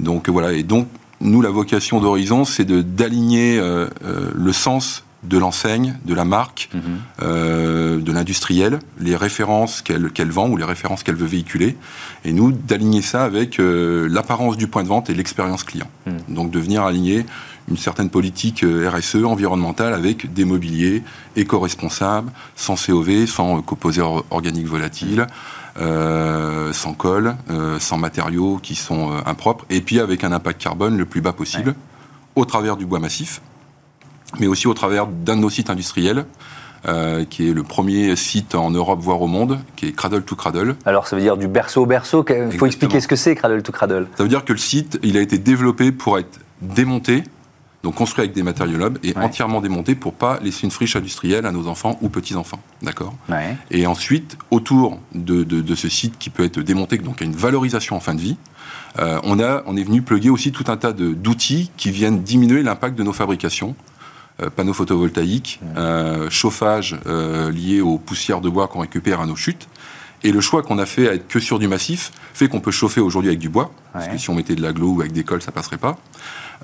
Donc 0.00 0.28
voilà, 0.28 0.52
et 0.52 0.62
donc 0.64 0.88
nous, 1.20 1.40
la 1.40 1.50
vocation 1.50 2.00
d'Horizon, 2.00 2.44
c'est 2.44 2.66
d'aligner 2.66 3.58
euh, 3.58 3.86
euh, 4.04 4.30
le 4.34 4.52
sens 4.52 5.04
de 5.22 5.38
l'enseigne, 5.38 5.96
de 6.04 6.12
la 6.12 6.26
marque, 6.26 6.68
mhm. 6.74 8.02
de 8.02 8.12
l'industriel, 8.12 8.78
les 9.00 9.16
références 9.16 9.80
qu'elle 9.80 10.30
vend 10.30 10.50
ou 10.50 10.58
les 10.58 10.66
références 10.66 11.02
qu'elle 11.02 11.14
veut 11.14 11.26
véhiculer, 11.26 11.78
et 12.26 12.32
nous 12.34 12.52
d'aligner 12.52 13.00
ça 13.00 13.24
avec 13.24 13.56
l'apparence 13.58 14.58
du 14.58 14.66
point 14.66 14.82
de 14.82 14.88
vente 14.88 15.08
et 15.08 15.14
l'expérience 15.14 15.64
client. 15.64 15.88
Mhm. 16.04 16.34
Donc 16.34 16.50
de 16.50 16.58
venir 16.58 16.82
aligner 16.82 17.24
une 17.68 17.76
certaine 17.76 18.10
politique 18.10 18.64
RSE 18.64 19.24
environnementale 19.24 19.94
avec 19.94 20.32
des 20.32 20.44
mobiliers 20.44 21.02
éco-responsables, 21.36 22.30
sans 22.56 22.76
COV, 22.76 23.26
sans 23.26 23.62
composés 23.62 24.02
organiques 24.30 24.66
volatiles. 24.66 25.26
Euh, 25.80 26.72
sans 26.72 26.94
colle, 26.94 27.34
euh, 27.50 27.80
sans 27.80 27.98
matériaux 27.98 28.60
qui 28.62 28.76
sont 28.76 29.10
euh, 29.10 29.16
impropres, 29.26 29.64
et 29.70 29.80
puis 29.80 29.98
avec 29.98 30.22
un 30.22 30.30
impact 30.30 30.62
carbone 30.62 30.96
le 30.96 31.04
plus 31.04 31.20
bas 31.20 31.32
possible, 31.32 31.74
au 32.36 32.44
travers 32.44 32.76
du 32.76 32.86
bois 32.86 33.00
massif, 33.00 33.40
mais 34.38 34.46
aussi 34.46 34.68
au 34.68 34.74
travers 34.74 35.08
d'un 35.08 35.34
de 35.34 35.40
nos 35.40 35.50
sites 35.50 35.70
industriels, 35.70 36.26
qui 37.30 37.48
est 37.48 37.54
le 37.54 37.62
premier 37.62 38.14
site 38.14 38.54
en 38.54 38.70
Europe, 38.70 39.00
voire 39.00 39.22
au 39.22 39.26
monde, 39.26 39.58
qui 39.74 39.86
est 39.86 39.92
Cradle 39.92 40.22
to 40.22 40.36
Cradle. 40.36 40.76
Alors 40.84 41.06
ça 41.06 41.16
veut 41.16 41.22
dire 41.22 41.38
du 41.38 41.48
berceau 41.48 41.84
au 41.84 41.86
berceau, 41.86 42.24
il 42.28 42.58
faut 42.58 42.66
expliquer 42.66 43.00
ce 43.00 43.08
que 43.08 43.16
c'est 43.16 43.34
Cradle 43.34 43.62
to 43.62 43.72
Cradle. 43.72 44.06
Ça 44.16 44.22
veut 44.22 44.28
dire 44.28 44.44
que 44.44 44.52
le 44.52 44.58
site, 44.58 45.00
il 45.02 45.16
a 45.16 45.22
été 45.22 45.38
développé 45.38 45.92
pour 45.92 46.18
être 46.18 46.40
démonté 46.60 47.24
donc 47.84 47.96
construit 47.96 48.22
avec 48.22 48.34
des 48.34 48.42
matériaux 48.42 48.78
nobles 48.78 48.98
et 49.04 49.14
entièrement 49.16 49.60
démonté 49.60 49.94
pour 49.94 50.14
pas 50.14 50.40
laisser 50.42 50.64
une 50.64 50.70
friche 50.70 50.96
industrielle 50.96 51.44
à 51.44 51.52
nos 51.52 51.68
enfants 51.68 51.98
ou 52.00 52.08
petits-enfants. 52.08 52.60
D'accord? 52.82 53.14
Et 53.70 53.86
ensuite, 53.86 54.38
autour 54.50 54.98
de, 55.14 55.74
ce 55.74 55.88
site 55.90 56.18
qui 56.18 56.30
peut 56.30 56.44
être 56.44 56.60
démonté, 56.60 56.96
donc 56.96 57.20
à 57.20 57.26
une 57.26 57.36
valorisation 57.36 57.94
en 57.94 58.00
fin 58.00 58.14
de 58.14 58.20
vie, 58.20 58.38
euh, 58.98 59.20
on, 59.24 59.38
a, 59.38 59.62
on 59.66 59.76
est 59.76 59.82
venu 59.82 60.00
plugger 60.00 60.30
aussi 60.30 60.50
tout 60.50 60.64
un 60.68 60.78
tas 60.78 60.92
d'outils 60.92 61.70
qui 61.76 61.90
viennent 61.90 62.22
diminuer 62.22 62.62
l'impact 62.62 62.96
de 62.96 63.02
nos 63.02 63.12
fabrications. 63.12 63.76
Euh, 64.42 64.50
panneaux 64.50 64.72
photovoltaïques, 64.72 65.60
euh, 65.76 66.28
chauffage 66.30 66.96
lié 67.52 67.82
aux 67.82 67.98
poussières 67.98 68.40
de 68.40 68.48
bois 68.48 68.66
qu'on 68.66 68.80
récupère 68.80 69.20
à 69.20 69.26
nos 69.26 69.36
chutes. 69.36 69.68
Et 70.24 70.32
le 70.32 70.40
choix 70.40 70.62
qu'on 70.62 70.78
a 70.78 70.86
fait 70.86 71.06
à 71.06 71.14
être 71.14 71.28
que 71.28 71.38
sur 71.38 71.58
du 71.58 71.68
massif 71.68 72.12
fait 72.32 72.48
qu'on 72.48 72.60
peut 72.60 72.70
chauffer 72.70 73.02
aujourd'hui 73.02 73.28
avec 73.28 73.38
du 73.38 73.50
bois, 73.50 73.70
parce 73.92 74.08
que 74.08 74.16
si 74.16 74.30
on 74.30 74.34
mettait 74.34 74.54
de 74.54 74.62
l'aglo 74.62 74.88
ou 74.88 75.00
avec 75.02 75.12
des 75.12 75.22
cols, 75.22 75.42
ça 75.42 75.52
passerait 75.52 75.76
pas. 75.76 75.98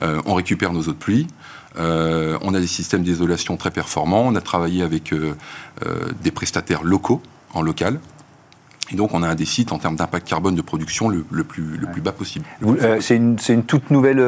Euh, 0.03 0.21
on 0.27 0.35
récupère 0.35 0.73
nos 0.73 0.83
eaux 0.83 0.93
de 0.93 0.97
pluie. 0.97 1.27
Euh, 1.79 2.39
on 2.43 2.55
a 2.55 2.61
des 2.61 2.67
systèmes 2.67 3.03
d'isolation 3.03 3.57
très 3.57 3.71
performants. 3.71 4.23
On 4.27 4.35
a 4.35 4.41
travaillé 4.41 4.83
avec 4.83 5.13
euh, 5.13 5.35
des 6.23 6.31
prestataires 6.31 6.83
locaux, 6.83 7.23
en 7.55 7.63
local. 7.63 8.01
Et 8.93 8.97
donc, 8.97 9.15
on 9.15 9.23
a 9.23 9.29
un 9.29 9.37
des 9.37 9.45
sites 9.45 9.71
en 9.71 9.79
termes 9.79 9.95
d'impact 9.95 10.29
carbone 10.29 10.57
de 10.57 10.63
production 10.63 11.09
le, 11.09 11.23
plus, 11.45 11.77
le 11.77 11.87
plus 11.87 12.01
bas 12.01 12.13
possible. 12.13 12.45
c'est 13.01 13.15
une, 13.17 13.37
une, 13.49 13.63
toute 13.63 13.91
nouvelle 13.91 14.19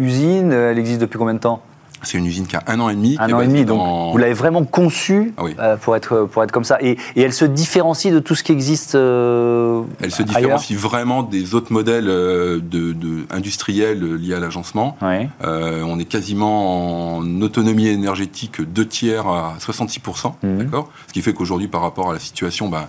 usine? 0.00 0.50
Elle 0.50 0.78
existe 0.78 1.00
depuis 1.00 1.18
combien 1.18 1.34
de 1.34 1.38
temps? 1.38 1.62
C'est 2.02 2.18
une 2.18 2.26
usine 2.26 2.46
qui 2.46 2.56
a 2.56 2.62
un 2.66 2.80
an 2.80 2.88
et 2.88 2.94
demi. 2.94 3.16
Un 3.18 3.32
an 3.32 3.40
et 3.40 3.46
demi, 3.46 3.64
donc 3.64 4.12
vous 4.12 4.18
l'avez 4.18 4.34
vraiment 4.34 4.64
conçue 4.64 5.32
ah 5.36 5.42
euh, 5.58 5.76
pour, 5.76 5.96
être, 5.96 6.28
pour 6.30 6.42
être 6.42 6.52
comme 6.52 6.64
ça. 6.64 6.78
Et, 6.80 6.96
elle 7.16 7.32
se 7.32 7.44
différencie 7.44 8.12
de 8.12 8.20
tout 8.20 8.34
ce 8.34 8.42
qui 8.42 8.52
existe 8.52 8.94
euh, 8.94 9.82
Elle 10.00 10.10
se 10.10 10.22
différencie 10.22 10.78
vraiment 10.78 11.22
des 11.22 11.54
autres 11.54 11.72
modèles 11.72 12.08
euh, 12.08 12.60
de, 12.60 12.94
industriels 13.30 14.14
liés 14.14 14.34
à 14.34 14.40
l'agencement. 14.40 14.96
on 15.00 15.98
est 15.98 16.04
quasiment 16.04 17.16
en 17.16 17.42
autonomie 17.42 17.88
énergétique 17.88 18.60
deux 18.62 18.86
tiers 18.86 19.26
à 19.26 19.56
66%. 19.60 20.34
Mhm. 20.42 20.58
D'accord? 20.58 20.90
Ce 21.08 21.12
qui 21.12 21.22
fait 21.22 21.32
qu'aujourd'hui, 21.32 21.68
par 21.68 21.82
rapport 21.82 22.10
à 22.10 22.12
la 22.12 22.18
situation, 22.18 22.68
bah, 22.68 22.86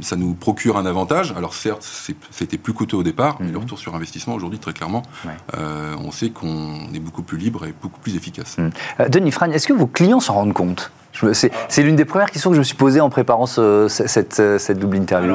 ça 0.00 0.16
nous 0.16 0.34
procure 0.34 0.76
un 0.76 0.86
avantage. 0.86 1.34
Alors 1.36 1.54
certes, 1.54 1.86
c'était 2.30 2.58
plus 2.58 2.72
coûteux 2.72 2.96
au 2.96 3.02
départ, 3.02 3.36
mais 3.40 3.46
le 3.46 3.52
mhm. 3.52 3.58
retour 3.58 3.78
sur 3.78 3.94
investissement 3.94 4.34
aujourd'hui, 4.34 4.58
très 4.58 4.72
clairement, 4.72 5.02
euh, 5.56 5.94
on 6.02 6.10
sait 6.10 6.30
qu'on 6.30 6.88
est 6.94 7.00
beaucoup 7.00 7.22
plus 7.22 7.38
libre 7.38 7.66
et 7.66 7.74
beaucoup 7.80 8.00
plus 8.00 8.16
efficace. 8.16 8.58
Mhm. 8.58 8.70
Euh, 9.00 9.08
Denis 9.08 9.32
Frane, 9.32 9.52
est-ce 9.52 9.66
que 9.66 9.72
vos 9.72 9.86
clients 9.86 10.20
s'en 10.20 10.34
rendent 10.34 10.54
compte? 10.54 10.90
C'est 11.32 11.82
l'une 11.82 11.96
des 11.96 12.04
premières 12.04 12.30
questions 12.30 12.50
que 12.50 12.54
je 12.54 12.60
me 12.60 12.64
suis 12.64 12.76
posée 12.76 13.00
en 13.00 13.10
préparant 13.10 13.46
cette, 13.46 14.42
cette, 14.58 14.78
double 14.78 14.96
interview 14.96 15.34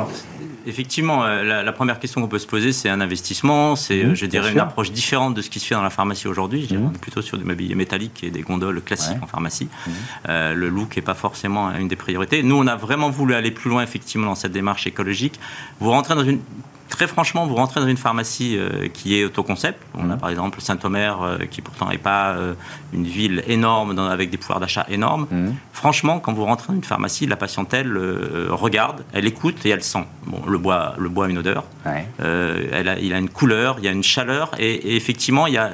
effectivement, 0.65 1.23
euh, 1.23 1.63
la, 1.63 1.71
première 1.71 1.99
question 1.99 2.21
qu'on 2.21 2.27
peut 2.27 2.39
se 2.39 2.47
poser, 2.47 2.71
c'est 2.71 2.89
un 2.89 3.01
investissement, 3.01 3.75
c'est, 3.75 4.03
mhm, 4.03 4.15
je 4.15 4.25
dirais, 4.25 4.51
une 4.51 4.59
approche 4.59 4.91
différente 4.91 5.33
de 5.33 5.41
ce 5.41 5.49
qui 5.49 5.59
se 5.59 5.65
fait 5.65 5.75
dans 5.75 5.83
la 5.83 5.89
pharmacie 5.89 6.27
aujourd'hui. 6.27 6.67
Mhm. 6.71 6.85
On 6.85 6.93
est 6.93 6.99
plutôt 6.99 7.21
sur 7.21 7.37
du 7.37 7.43
mobilier 7.43 7.75
métallique 7.75 8.23
et 8.23 8.31
des 8.31 8.41
gondoles 8.41 8.81
classiques 8.81 9.21
en 9.21 9.27
pharmacie. 9.27 9.67
Mhm. 9.87 9.93
Euh, 10.29 10.53
le 10.53 10.69
look 10.69 10.95
n'est 10.95 11.01
pas 11.01 11.13
forcément 11.13 11.71
une 11.75 11.87
des 11.87 11.95
priorités. 11.95 12.43
Nous, 12.43 12.55
on 12.55 12.67
a 12.67 12.75
vraiment 12.75 13.09
voulu 13.09 13.33
aller 13.35 13.51
plus 13.51 13.69
loin, 13.69 13.83
effectivement, 13.83 14.27
dans 14.27 14.35
cette 14.35 14.51
démarche 14.51 14.87
écologique. 14.87 15.39
Vous 15.79 15.91
rentrez 15.91 16.15
dans 16.15 16.23
une 16.23 16.39
très 16.89 17.07
franchement, 17.07 17.45
vous 17.45 17.55
rentrez 17.55 17.79
dans 17.79 17.87
une 17.87 17.97
pharmacie 17.97 18.57
euh, 18.57 18.87
qui 18.87 19.19
est 19.19 19.25
autoconcept. 19.25 19.81
On 19.95 20.09
a 20.09 20.17
par 20.17 20.29
exemple 20.29 20.61
Saint-Omer, 20.61 21.21
euh, 21.21 21.37
qui 21.49 21.61
pourtant 21.61 21.89
n'est 21.89 21.97
pas 21.97 22.31
euh, 22.31 22.53
une 22.93 23.05
ville 23.05 23.43
énorme 23.47 23.97
avec 23.99 24.29
des 24.29 24.37
pouvoirs 24.37 24.59
d'achat 24.59 24.85
énormes. 24.89 25.27
Mhm. 25.31 25.55
Franchement, 25.73 26.19
quand 26.19 26.33
vous 26.33 26.45
rentrez 26.45 26.67
dans 26.69 26.75
une 26.75 26.83
pharmacie, 26.83 27.25
la 27.25 27.35
patientèle 27.35 27.97
regarde, 28.49 29.03
elle 29.13 29.25
écoute 29.25 29.65
et 29.65 29.69
elle 29.69 29.83
sent. 29.83 30.05
Bon, 30.25 30.41
le 30.47 30.57
bois, 30.57 30.95
le 30.97 31.09
bois 31.09 31.25
a 31.25 31.29
une 31.29 31.37
odeur. 31.37 31.65
Elle 31.85 32.87
a, 32.87 32.99
il 32.99 33.13
a 33.13 33.17
une 33.17 33.29
couleur, 33.29 33.75
il 33.79 33.85
y 33.85 33.87
a 33.87 33.91
une 33.91 34.03
chaleur, 34.03 34.51
et, 34.57 34.73
et 34.73 34.95
effectivement, 34.95 35.47
il 35.47 35.53
y 35.53 35.57
a 35.57 35.71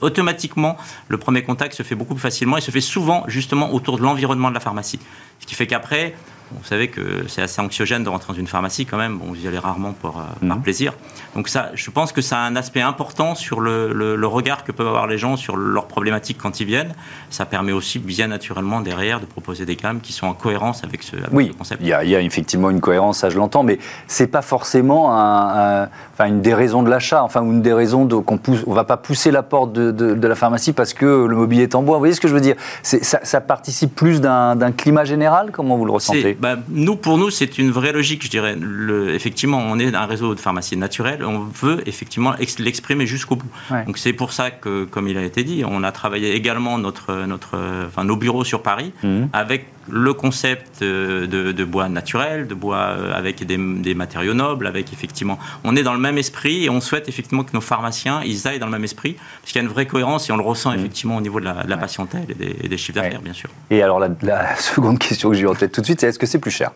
automatiquement, 0.00 0.76
le 1.08 1.16
premier 1.18 1.42
contact 1.42 1.74
se 1.74 1.82
fait 1.82 1.94
beaucoup 1.94 2.14
plus 2.14 2.22
facilement 2.22 2.56
et 2.56 2.60
se 2.60 2.70
fait 2.70 2.80
souvent 2.80 3.24
justement 3.26 3.72
autour 3.72 3.96
de 3.96 4.02
l'environnement 4.02 4.50
de 4.50 4.54
la 4.54 4.60
pharmacie. 4.60 5.00
Ce 5.40 5.46
qui 5.46 5.54
fait 5.54 5.66
qu'après, 5.66 6.14
vous 6.52 6.64
savez 6.64 6.88
que 6.88 7.24
c'est 7.26 7.42
assez 7.42 7.60
anxiogène 7.60 8.04
de 8.04 8.08
rentrer 8.08 8.32
dans 8.32 8.38
une 8.38 8.46
pharmacie 8.46 8.86
quand 8.86 8.96
même. 8.96 9.18
Bon, 9.18 9.26
vous 9.28 9.44
y 9.44 9.48
allez 9.48 9.58
rarement 9.58 9.92
pour, 9.92 10.18
euh, 10.18 10.46
par 10.46 10.58
mhm. 10.58 10.62
plaisir. 10.62 10.92
Donc 11.34 11.48
ça, 11.48 11.70
je 11.74 11.90
pense 11.90 12.12
que 12.12 12.20
ça 12.20 12.38
a 12.38 12.40
un 12.40 12.56
aspect 12.56 12.80
important 12.80 13.34
sur 13.34 13.60
le, 13.60 13.92
le, 13.92 14.26
regard 14.26 14.64
que 14.64 14.72
peuvent 14.72 14.88
avoir 14.88 15.06
les 15.06 15.18
gens 15.18 15.36
sur 15.36 15.56
leurs 15.56 15.86
problématiques 15.86 16.38
quand 16.38 16.60
ils 16.60 16.66
viennent. 16.66 16.94
Ça 17.30 17.44
permet 17.44 17.72
aussi 17.72 17.98
bien 17.98 18.28
naturellement 18.28 18.80
derrière 18.80 19.20
de 19.20 19.26
proposer 19.26 19.66
des 19.66 19.76
gammes 19.76 20.00
qui 20.00 20.12
sont 20.12 20.26
en 20.26 20.34
cohérence 20.34 20.84
avec 20.84 21.02
ce, 21.02 21.16
oui, 21.32 21.50
concept. 21.56 21.80
Il 21.82 21.88
y, 21.88 21.92
a, 21.92 22.04
il 22.04 22.10
y 22.10 22.16
a 22.16 22.20
effectivement 22.20 22.70
une 22.70 22.80
cohérence, 22.80 23.18
ça 23.18 23.30
je 23.30 23.36
l'entends, 23.36 23.62
mais 23.62 23.78
c'est 24.06 24.26
pas 24.26 24.42
forcément 24.42 25.18
un, 25.18 25.88
une 26.20 26.40
des 26.40 26.54
raisons 26.54 26.82
de 26.82 26.90
l'achat, 26.90 27.22
enfin 27.22 27.42
une 27.42 27.62
des 27.62 27.72
raisons 27.72 28.04
de, 28.04 28.16
qu'on 28.16 28.38
pousse. 28.38 28.62
On 28.66 28.72
va 28.72 28.84
pas 28.84 28.96
pousser 28.96 29.30
la 29.30 29.42
porte 29.42 29.72
de, 29.72 29.90
de, 29.90 30.28
la 30.28 30.34
pharmacie 30.34 30.72
parce 30.72 30.94
que 30.94 31.26
le 31.26 31.36
mobilier 31.36 31.64
est 31.64 31.74
en 31.74 31.82
bois. 31.82 31.96
Vous 31.96 32.00
voyez 32.00 32.14
ce 32.14 32.20
que 32.20 32.28
je 32.28 32.34
veux 32.34 32.40
dire? 32.40 32.56
Ça, 32.82 33.20
ça, 33.22 33.40
participe 33.40 33.94
plus 33.94 34.20
d'un, 34.20 34.56
d'un 34.56 34.72
climat 34.72 35.04
général? 35.04 35.50
Comment 35.52 35.76
vous 35.76 35.84
le 35.84 35.92
ressentez? 35.92 36.33
Bah, 36.38 36.56
nous, 36.68 36.96
pour 36.96 37.18
nous, 37.18 37.30
c'est 37.30 37.58
une 37.58 37.70
vraie 37.70 37.92
logique, 37.92 38.22
je 38.24 38.28
dirais. 38.28 38.56
Le, 38.58 39.14
effectivement, 39.14 39.58
on 39.58 39.78
est 39.78 39.94
un 39.94 40.06
réseau 40.06 40.34
de 40.34 40.40
pharmacies 40.40 40.76
naturelles. 40.76 41.24
On 41.24 41.40
veut 41.40 41.82
effectivement 41.86 42.34
l'exprimer 42.58 43.06
jusqu'au 43.06 43.36
bout. 43.36 43.50
Donc 43.86 43.98
c'est 43.98 44.12
pour 44.12 44.32
ça 44.32 44.50
que, 44.50 44.84
comme 44.84 45.08
il 45.08 45.18
a 45.18 45.24
été 45.24 45.44
dit, 45.44 45.64
on 45.66 45.82
a 45.82 45.92
travaillé 45.92 46.34
également 46.34 46.78
notre, 46.78 47.26
notre, 47.26 47.58
enfin, 47.86 48.04
nos 48.04 48.16
bureaux 48.16 48.44
sur 48.44 48.62
Paris 48.62 48.92
mmh. 49.02 49.24
avec 49.32 49.66
le 49.88 50.14
concept 50.14 50.82
de, 50.82 51.26
de, 51.26 51.64
bois 51.64 51.88
naturel, 51.88 52.46
de 52.46 52.54
bois 52.54 52.76
euh, 52.76 53.12
avec 53.14 53.44
des, 53.44 53.56
des, 53.56 53.94
matériaux 53.94 54.34
nobles, 54.34 54.66
avec 54.66 54.92
effectivement, 54.92 55.38
on 55.64 55.76
est 55.76 55.82
dans 55.82 55.92
le 55.92 56.00
même 56.00 56.18
esprit 56.18 56.64
et 56.64 56.70
on 56.70 56.80
souhaite 56.80 57.08
effectivement 57.08 57.44
que 57.44 57.52
nos 57.52 57.60
pharmaciens 57.60 58.22
ils 58.24 58.48
aillent 58.48 58.58
dans 58.58 58.66
le 58.66 58.72
même 58.72 58.84
esprit, 58.84 59.16
parce 59.40 59.52
qu'il 59.52 59.60
y 59.60 59.64
a 59.64 59.66
une 59.66 59.72
vraie 59.72 59.86
cohérence 59.86 60.28
et 60.28 60.32
on 60.32 60.36
le 60.36 60.42
ressent 60.42 60.72
mmh. 60.72 60.78
effectivement 60.78 61.16
au 61.16 61.20
niveau 61.20 61.40
de 61.40 61.46
la, 61.46 61.76
patientèle 61.76 62.26
et 62.40 62.68
des, 62.68 62.76
chiffres 62.76 63.00
d'affaires, 63.00 63.20
bien 63.20 63.32
sûr. 63.32 63.50
Et 63.70 63.82
alors 63.82 63.98
la, 63.98 64.08
la 64.22 64.56
seconde 64.58 64.98
question 64.98 65.30
que 65.30 65.36
j'ai 65.36 65.46
en 65.46 65.54
tête 65.54 65.72
tout 65.72 65.80
de 65.80 65.86
suite, 65.86 66.00
c'est 66.00 66.08
est-ce 66.08 66.18
que 66.18 66.26
c'est 66.26 66.38
plus 66.38 66.50
cher? 66.50 66.70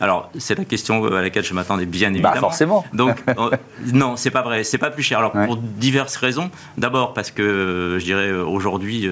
Alors, 0.00 0.30
c'est 0.38 0.56
la 0.56 0.64
question 0.64 1.04
à 1.04 1.22
laquelle 1.22 1.44
je 1.44 1.54
m'attendais 1.54 1.86
bien 1.86 2.08
bah, 2.08 2.14
évidemment. 2.14 2.34
Bah 2.34 2.40
forcément. 2.40 2.84
Donc, 2.92 3.22
non, 3.92 4.16
c'est 4.16 4.30
pas 4.30 4.42
vrai. 4.42 4.64
C'est 4.64 4.78
pas 4.78 4.90
plus 4.90 5.02
cher. 5.02 5.18
Alors, 5.18 5.32
pour 5.32 5.56
diverses 5.56 6.16
raisons. 6.16 6.50
D'abord, 6.78 7.14
parce 7.14 7.30
que 7.30 7.96
je 7.98 8.04
dirais 8.04 8.32
aujourd'hui, 8.32 9.08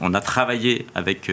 on 0.00 0.14
a 0.14 0.20
travaillé 0.20 0.86
avec 0.94 1.30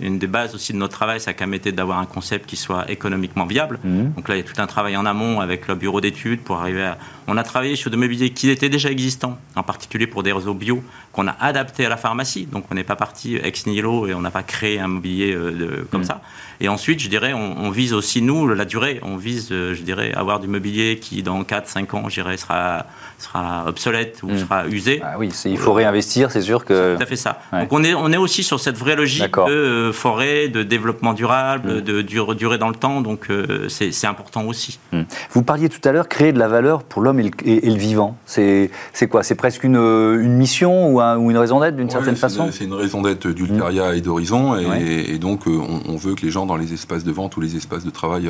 une 0.00 0.18
des 0.18 0.26
bases 0.26 0.54
aussi 0.54 0.72
de 0.72 0.78
notre 0.78 0.94
travail, 0.94 1.20
ça 1.20 1.30
a 1.30 1.34
quand 1.34 1.46
même 1.46 1.54
été 1.54 1.72
d'avoir 1.72 1.98
un 1.98 2.06
concept 2.06 2.46
qui 2.46 2.56
soit 2.56 2.90
économiquement 2.90 3.46
viable. 3.46 3.78
Mmh. 3.84 4.12
Donc 4.16 4.28
là, 4.28 4.36
il 4.36 4.38
y 4.38 4.40
a 4.40 4.44
tout 4.44 4.60
un 4.60 4.66
travail 4.66 4.96
en 4.96 5.06
amont 5.06 5.40
avec 5.40 5.68
le 5.68 5.74
bureau 5.74 6.00
d'études 6.00 6.40
pour 6.40 6.58
arriver 6.58 6.84
à. 6.84 6.98
On 7.26 7.36
a 7.36 7.42
travaillé 7.42 7.76
sur 7.76 7.90
des 7.90 7.96
mobiliers 7.96 8.30
qui 8.30 8.48
étaient 8.48 8.70
déjà 8.70 8.90
existants, 8.90 9.38
en 9.54 9.62
particulier 9.62 10.06
pour 10.06 10.22
des 10.22 10.32
réseaux 10.32 10.54
bio 10.54 10.82
qu'on 11.18 11.26
a 11.26 11.36
adaptés 11.40 11.84
à 11.84 11.88
la 11.88 11.96
pharmacie. 11.96 12.46
Donc 12.46 12.66
on 12.70 12.76
n'est 12.76 12.84
pas 12.84 12.94
parti 12.94 13.36
ex 13.36 13.66
nihilo 13.66 14.06
et 14.06 14.14
on 14.14 14.20
n'a 14.20 14.30
pas 14.30 14.44
créé 14.44 14.78
un 14.78 14.86
mobilier 14.86 15.34
de, 15.34 15.84
comme 15.90 16.02
mmh. 16.02 16.04
ça. 16.04 16.20
Et 16.60 16.68
ensuite, 16.68 17.00
je 17.00 17.08
dirais, 17.08 17.32
on, 17.34 17.70
vise 17.70 17.92
aussi, 17.92 18.20
nous, 18.20 18.48
la 18.48 18.64
durée. 18.64 18.98
On 19.02 19.16
vise, 19.16 19.50
euh, 19.52 19.74
je 19.74 19.82
dirais, 19.82 20.12
avoir 20.12 20.40
du 20.40 20.48
mobilier 20.48 20.98
qui, 21.00 21.22
dans 21.22 21.40
4-5 21.42 21.94
ans, 21.94 22.08
je 22.08 22.20
dirais, 22.20 22.36
sera, 22.36 22.86
sera 23.18 23.64
obsolète 23.68 24.20
ou 24.24 24.30
mm. 24.30 24.38
sera 24.38 24.66
usé. 24.66 25.00
Ah 25.04 25.14
oui, 25.18 25.30
il 25.44 25.58
faut 25.58 25.72
réinvestir, 25.72 26.32
c'est 26.32 26.40
sûr 26.40 26.64
que... 26.64 26.96
Tout 26.96 27.02
à 27.02 27.06
fait 27.06 27.16
ça. 27.16 27.40
Donc 27.52 27.72
on 27.72 27.84
est, 27.84 27.94
on 27.94 28.10
est 28.12 28.16
aussi 28.16 28.42
sur 28.42 28.58
cette 28.58 28.76
vraie 28.76 28.96
logique 28.96 29.36
de 29.36 29.52
euh, 29.52 29.92
forêt, 29.92 30.48
de 30.48 30.64
développement 30.64 31.12
durable, 31.12 31.76
mm. 31.76 31.80
de 31.80 32.02
durée 32.02 32.58
dans 32.58 32.68
le 32.68 32.74
temps. 32.74 33.02
Donc 33.02 33.30
euh, 33.30 33.68
c'est 33.68 34.06
important 34.06 34.44
aussi. 34.44 34.80
Mm. 34.92 35.02
Vous 35.30 35.42
parliez 35.44 35.68
tout 35.68 35.86
à 35.88 35.92
l'heure, 35.92 36.08
créer 36.08 36.32
de 36.32 36.40
la 36.40 36.48
valeur 36.48 36.82
pour 36.82 37.02
l'homme 37.02 37.20
et, 37.20 37.30
le 37.44 37.78
vivant. 37.78 38.16
C'est 38.26 38.70
quoi? 39.08 39.22
C'est 39.22 39.36
presque 39.36 39.62
une, 39.62 39.76
une, 39.76 40.34
mission 40.34 40.92
ou, 40.92 41.00
ou 41.16 41.30
une 41.30 41.38
raison 41.38 41.60
d'être 41.60 41.76
d'une 41.76 41.90
certaine 41.90 42.16
façon 42.16 42.48
C'est 42.52 42.64
une 42.64 42.74
raison 42.74 43.02
d'être 43.02 43.28
d'Ulteria 43.28 43.94
et 43.94 44.00
d'Horizon. 44.00 44.56
Et, 44.56 45.14
et, 45.14 45.18
donc 45.18 45.46
on, 45.46 45.80
on 45.86 45.96
veut 45.96 46.14
que 46.14 46.22
les 46.22 46.30
gens 46.30 46.46
dans 46.46 46.56
les 46.56 46.72
espaces 46.74 47.04
de 47.04 47.12
vente 47.12 47.36
ou 47.36 47.40
les 47.40 47.56
espaces 47.56 47.84
de 47.84 47.90
travail 47.90 48.28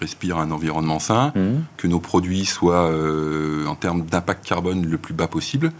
respirent 0.00 0.38
un 0.38 0.50
environnement 0.50 0.98
sain, 0.98 1.32
mmh. 1.34 1.40
que 1.76 1.86
nos 1.86 2.00
produits 2.00 2.44
soient 2.44 2.90
euh, 2.90 3.66
en 3.66 3.74
termes 3.74 4.02
d'impact 4.02 4.46
carbone 4.46 4.86
le 4.86 4.98
plus 4.98 5.14
bas 5.14 5.28
possible. 5.28 5.72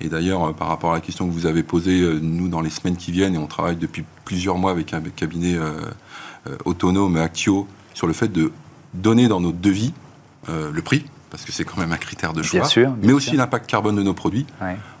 Et 0.00 0.08
d'ailleurs, 0.08 0.48
euh, 0.48 0.52
par 0.52 0.68
rapport 0.68 0.92
à 0.92 0.94
la 0.94 1.00
question 1.00 1.26
que 1.26 1.32
vous 1.32 1.46
avez 1.46 1.62
posée, 1.62 2.00
euh, 2.00 2.18
nous, 2.20 2.48
dans 2.48 2.60
les 2.60 2.70
semaines 2.70 2.96
qui 2.96 3.12
viennent, 3.12 3.34
et 3.34 3.38
on 3.38 3.46
travaille 3.46 3.76
depuis 3.76 4.04
plusieurs 4.24 4.56
mois 4.56 4.70
avec 4.70 4.94
un 4.94 5.00
cabinet 5.14 5.56
autonome, 6.64 7.16
Actio, 7.16 7.66
sur 7.94 8.06
le 8.06 8.12
fait 8.12 8.28
de 8.28 8.50
donner 8.94 9.28
dans 9.28 9.40
notre 9.40 9.58
devis 9.58 9.92
le 10.48 10.80
prix, 10.80 11.04
parce 11.32 11.46
que 11.46 11.50
c'est 11.50 11.64
quand 11.64 11.78
même 11.78 11.92
un 11.92 11.96
critère 11.96 12.34
de 12.34 12.42
choix, 12.42 12.68
mais 13.02 13.14
aussi 13.14 13.36
l'impact 13.36 13.68
carbone 13.68 13.96
de 13.96 14.02
nos 14.02 14.12
produits, 14.12 14.44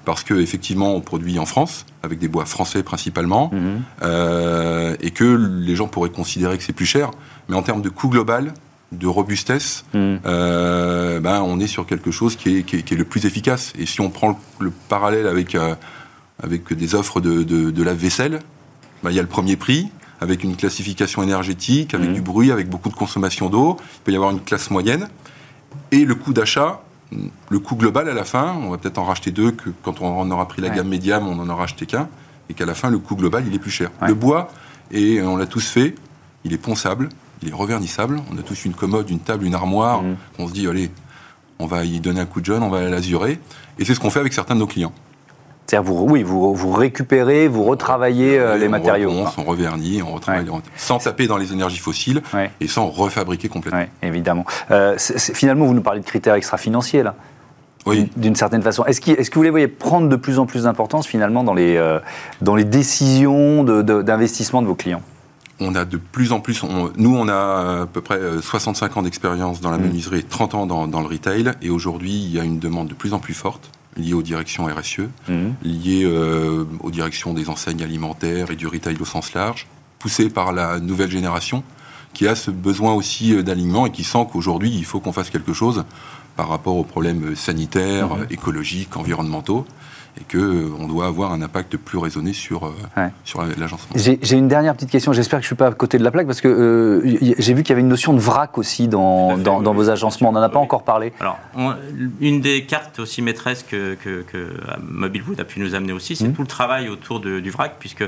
parce 0.06 0.24
qu'effectivement, 0.24 0.96
on 0.96 1.02
produit 1.02 1.38
en 1.38 1.44
France, 1.44 1.84
avec 2.02 2.18
des 2.18 2.26
bois 2.26 2.46
français 2.46 2.82
principalement, 2.82 3.50
mhm. 3.52 3.82
euh, 4.02 4.96
et 5.00 5.10
que 5.10 5.24
les 5.24 5.76
gens 5.76 5.88
pourraient 5.88 6.10
considérer 6.10 6.56
que 6.56 6.64
c'est 6.64 6.72
plus 6.72 6.86
cher, 6.86 7.10
mais 7.50 7.54
en 7.54 7.62
termes 7.62 7.82
de 7.82 7.90
coût 7.90 8.08
global, 8.08 8.54
de 8.92 9.06
robustesse, 9.06 9.84
mhm. 9.92 10.20
euh, 10.24 11.20
ben, 11.20 11.42
on 11.42 11.60
est 11.60 11.66
sur 11.66 11.84
quelque 11.86 12.10
chose 12.10 12.36
qui 12.36 12.56
est, 12.56 12.62
qui, 12.62 12.76
est, 12.76 12.96
le 12.96 13.04
plus 13.04 13.26
efficace. 13.26 13.74
Et 13.78 13.84
si 13.84 14.00
on 14.00 14.08
prend 14.08 14.40
le, 14.58 14.70
parallèle 14.88 15.26
avec, 15.26 15.54
euh, 15.54 15.74
avec 16.42 16.72
des 16.72 16.94
offres 16.94 17.20
de, 17.20 17.42
de, 17.42 17.82
la 17.82 17.92
vaisselle, 17.92 18.40
ben, 19.02 19.10
il 19.10 19.16
y 19.16 19.18
a 19.18 19.22
le 19.22 19.28
premier 19.28 19.56
prix, 19.56 19.90
avec 20.22 20.44
une 20.44 20.56
classification 20.56 21.22
énergétique, 21.22 21.92
avec 21.92 22.08
mhm. 22.08 22.14
du 22.14 22.22
bruit, 22.22 22.50
avec 22.50 22.70
beaucoup 22.70 22.88
de 22.88 22.94
consommation 22.94 23.50
d'eau. 23.50 23.76
Il 23.80 24.00
peut 24.04 24.12
y 24.12 24.16
avoir 24.16 24.30
une 24.30 24.40
classe 24.40 24.70
moyenne. 24.70 25.08
Et 25.90 26.04
le 26.04 26.14
coût 26.14 26.32
d'achat, 26.32 26.82
le 27.50 27.58
coût 27.58 27.76
global 27.76 28.08
à 28.08 28.14
la 28.14 28.24
fin, 28.24 28.54
on 28.54 28.70
va 28.70 28.78
peut-être 28.78 28.98
en 28.98 29.04
racheter 29.04 29.30
deux, 29.30 29.52
que 29.52 29.70
quand 29.82 30.00
on 30.00 30.30
aura 30.30 30.48
pris 30.48 30.62
la 30.62 30.70
gamme 30.70 30.88
médium, 30.88 31.26
on 31.26 31.38
en 31.38 31.48
aura 31.48 31.64
acheté 31.64 31.86
qu'un, 31.86 32.08
et 32.48 32.54
qu'à 32.54 32.66
la 32.66 32.74
fin, 32.74 32.90
le 32.90 32.98
coût 32.98 33.16
global, 33.16 33.44
il 33.46 33.54
est 33.54 33.58
plus 33.58 33.70
cher. 33.70 33.90
Le 34.06 34.14
bois, 34.14 34.48
et 34.90 35.22
on 35.22 35.36
l'a 35.36 35.46
tous 35.46 35.68
fait, 35.68 35.94
il 36.44 36.52
est 36.52 36.58
ponçable, 36.58 37.08
il 37.42 37.48
est 37.48 37.54
revernissable. 37.54 38.20
On 38.32 38.38
a 38.38 38.42
tous 38.42 38.64
une 38.64 38.74
commode, 38.74 39.10
une 39.10 39.20
table, 39.20 39.44
une 39.44 39.54
armoire. 39.54 40.02
Mmh. 40.02 40.16
On 40.38 40.48
se 40.48 40.52
dit, 40.52 40.66
allez, 40.66 40.90
on 41.58 41.66
va 41.66 41.84
y 41.84 42.00
donner 42.00 42.20
un 42.20 42.26
coup 42.26 42.40
de 42.40 42.46
jeune, 42.46 42.62
on 42.62 42.70
va 42.70 42.88
l'azurer. 42.88 43.38
Et 43.78 43.84
c'est 43.84 43.94
ce 43.94 44.00
qu'on 44.00 44.10
fait 44.10 44.20
avec 44.20 44.32
certains 44.32 44.54
de 44.54 44.60
nos 44.60 44.66
clients. 44.66 44.92
C'est-à-dire, 45.66 45.90
vous, 45.90 46.06
oui, 46.08 46.22
vous, 46.22 46.54
vous 46.54 46.72
récupérez, 46.72 47.48
vous 47.48 47.64
retravaillez 47.64 48.38
euh, 48.38 48.58
les 48.58 48.68
matériaux. 48.68 49.10
On 49.10 49.42
on 49.42 49.44
revernit, 49.44 50.02
on 50.02 50.12
retravaille, 50.12 50.46
sans 50.76 50.98
taper 50.98 51.26
dans 51.26 51.38
les 51.38 51.52
énergies 51.52 51.78
fossiles 51.78 52.22
et 52.60 52.68
sans 52.68 52.86
refabriquer 52.88 53.48
complètement. 53.48 53.84
évidemment. 54.02 54.44
Euh, 54.70 54.96
finalement, 54.98 55.64
vous 55.66 55.74
nous 55.74 55.82
parlez 55.82 56.00
de 56.00 56.06
critères 56.06 56.34
extra-financiers, 56.34 57.02
là 57.02 57.14
oui. 57.86 58.10
d'une 58.16 58.36
certaine 58.36 58.62
façon. 58.62 58.84
Est-ce 58.84 59.00
que, 59.00 59.12
est 59.12 59.28
que, 59.28 59.34
vous 59.34 59.42
les 59.42 59.50
voyez 59.50 59.68
prendre 59.68 60.08
de 60.08 60.16
plus 60.16 60.38
en 60.38 60.46
plus 60.46 60.64
d'importance 60.64 61.06
finalement 61.06 61.44
dans 61.44 61.54
les, 61.54 61.76
euh, 61.76 61.98
dans 62.40 62.54
les 62.54 62.64
décisions 62.64 63.64
d'investissement 63.64 64.62
de, 64.62 64.66
vos 64.66 64.74
clients? 64.74 65.02
On 65.60 65.74
a 65.74 65.84
de 65.84 65.96
plus 65.96 66.32
en 66.32 66.40
plus, 66.40 66.64
nous 66.96 67.16
on 67.16 67.28
a 67.28 67.82
à 67.82 67.86
peu 67.86 68.00
près 68.00 68.18
65 68.40 68.96
ans 68.96 69.02
d'expérience 69.02 69.60
dans 69.60 69.70
la 69.70 69.78
mmh. 69.78 69.82
menuiserie, 69.82 70.24
30 70.24 70.54
ans 70.54 70.66
dans, 70.66 70.88
dans 70.88 71.00
le 71.00 71.06
retail, 71.06 71.52
et 71.62 71.70
aujourd'hui 71.70 72.10
il 72.10 72.34
y 72.34 72.40
a 72.40 72.42
une 72.42 72.58
demande 72.58 72.88
de 72.88 72.94
plus 72.94 73.14
en 73.14 73.20
plus 73.20 73.34
forte 73.34 73.70
liées 73.96 74.14
aux 74.14 74.22
directions 74.22 74.66
RSE, 74.66 75.08
mhm. 75.28 75.54
liées 75.62 76.04
euh, 76.04 76.64
aux 76.80 76.90
directions 76.90 77.34
des 77.34 77.48
enseignes 77.48 77.82
alimentaires 77.82 78.50
et 78.50 78.56
du 78.56 78.66
retail 78.66 78.96
au 79.00 79.04
sens 79.04 79.34
large, 79.34 79.66
poussées 79.98 80.30
par 80.30 80.52
la 80.52 80.80
nouvelle 80.80 81.10
génération 81.10 81.62
qui 82.12 82.28
a 82.28 82.34
ce 82.34 82.50
besoin 82.50 82.92
aussi 82.92 83.34
euh, 83.34 83.42
d'alignement 83.42 83.86
et 83.86 83.92
qui 83.92 84.04
sent 84.04 84.26
qu'aujourd'hui 84.30 84.70
il 84.70 84.84
faut 84.84 85.00
qu'on 85.00 85.12
fasse 85.12 85.30
quelque 85.30 85.52
chose 85.52 85.84
par 86.36 86.48
rapport 86.48 86.76
aux 86.76 86.84
problèmes 86.84 87.36
sanitaires, 87.36 88.16
mhm. 88.16 88.26
écologiques, 88.30 88.96
environnementaux 88.96 89.66
et 90.20 90.24
qu'on 90.24 90.38
euh, 90.38 90.86
doit 90.86 91.06
avoir 91.06 91.32
un 91.32 91.40
impact 91.40 91.76
plus 91.76 91.98
raisonné 91.98 92.32
sur, 92.32 92.66
euh, 92.66 93.08
sur 93.24 93.42
l'agencement. 93.42 93.94
J'ai 93.94 94.36
une 94.36 94.48
dernière 94.48 94.74
petite 94.74 94.90
question, 94.90 95.12
j'espère 95.12 95.40
que 95.40 95.44
je 95.44 95.46
ne 95.46 95.54
suis 95.54 95.56
pas 95.56 95.68
à 95.68 95.72
côté 95.72 95.98
de 95.98 96.04
la 96.04 96.10
plaque, 96.10 96.26
parce 96.26 96.40
que 96.40 96.48
euh, 96.48 97.34
j'ai 97.38 97.54
vu 97.54 97.62
qu'il 97.62 97.70
y 97.70 97.72
avait 97.72 97.80
une 97.80 97.88
notion 97.88 98.12
de 98.12 98.20
vrac 98.20 98.58
aussi 98.58 98.88
dans, 98.88 99.38
dans, 99.38 99.74
vos 99.74 99.88
agencements, 99.88 100.28
on 100.28 100.32
n'en 100.32 100.42
a 100.42 100.48
pas 100.48 100.58
encore 100.58 100.84
parlé. 100.84 101.12
Alors, 101.20 101.38
une 102.20 102.40
des 102.40 102.64
cartes 102.64 102.98
aussi 102.98 103.22
maîtresses 103.22 103.62
que, 103.62 103.94
que, 103.94 104.22
que 104.22 104.48
Mobilewood 104.82 105.40
a 105.40 105.44
pu 105.44 105.60
nous 105.60 105.74
amener 105.74 105.92
aussi, 105.92 106.16
c'est 106.16 106.28
mmh. 106.28 106.34
tout 106.34 106.42
le 106.42 106.48
travail 106.48 106.88
autour 106.88 107.20
du 107.20 107.50
vrac, 107.50 107.76
puisque 107.78 108.04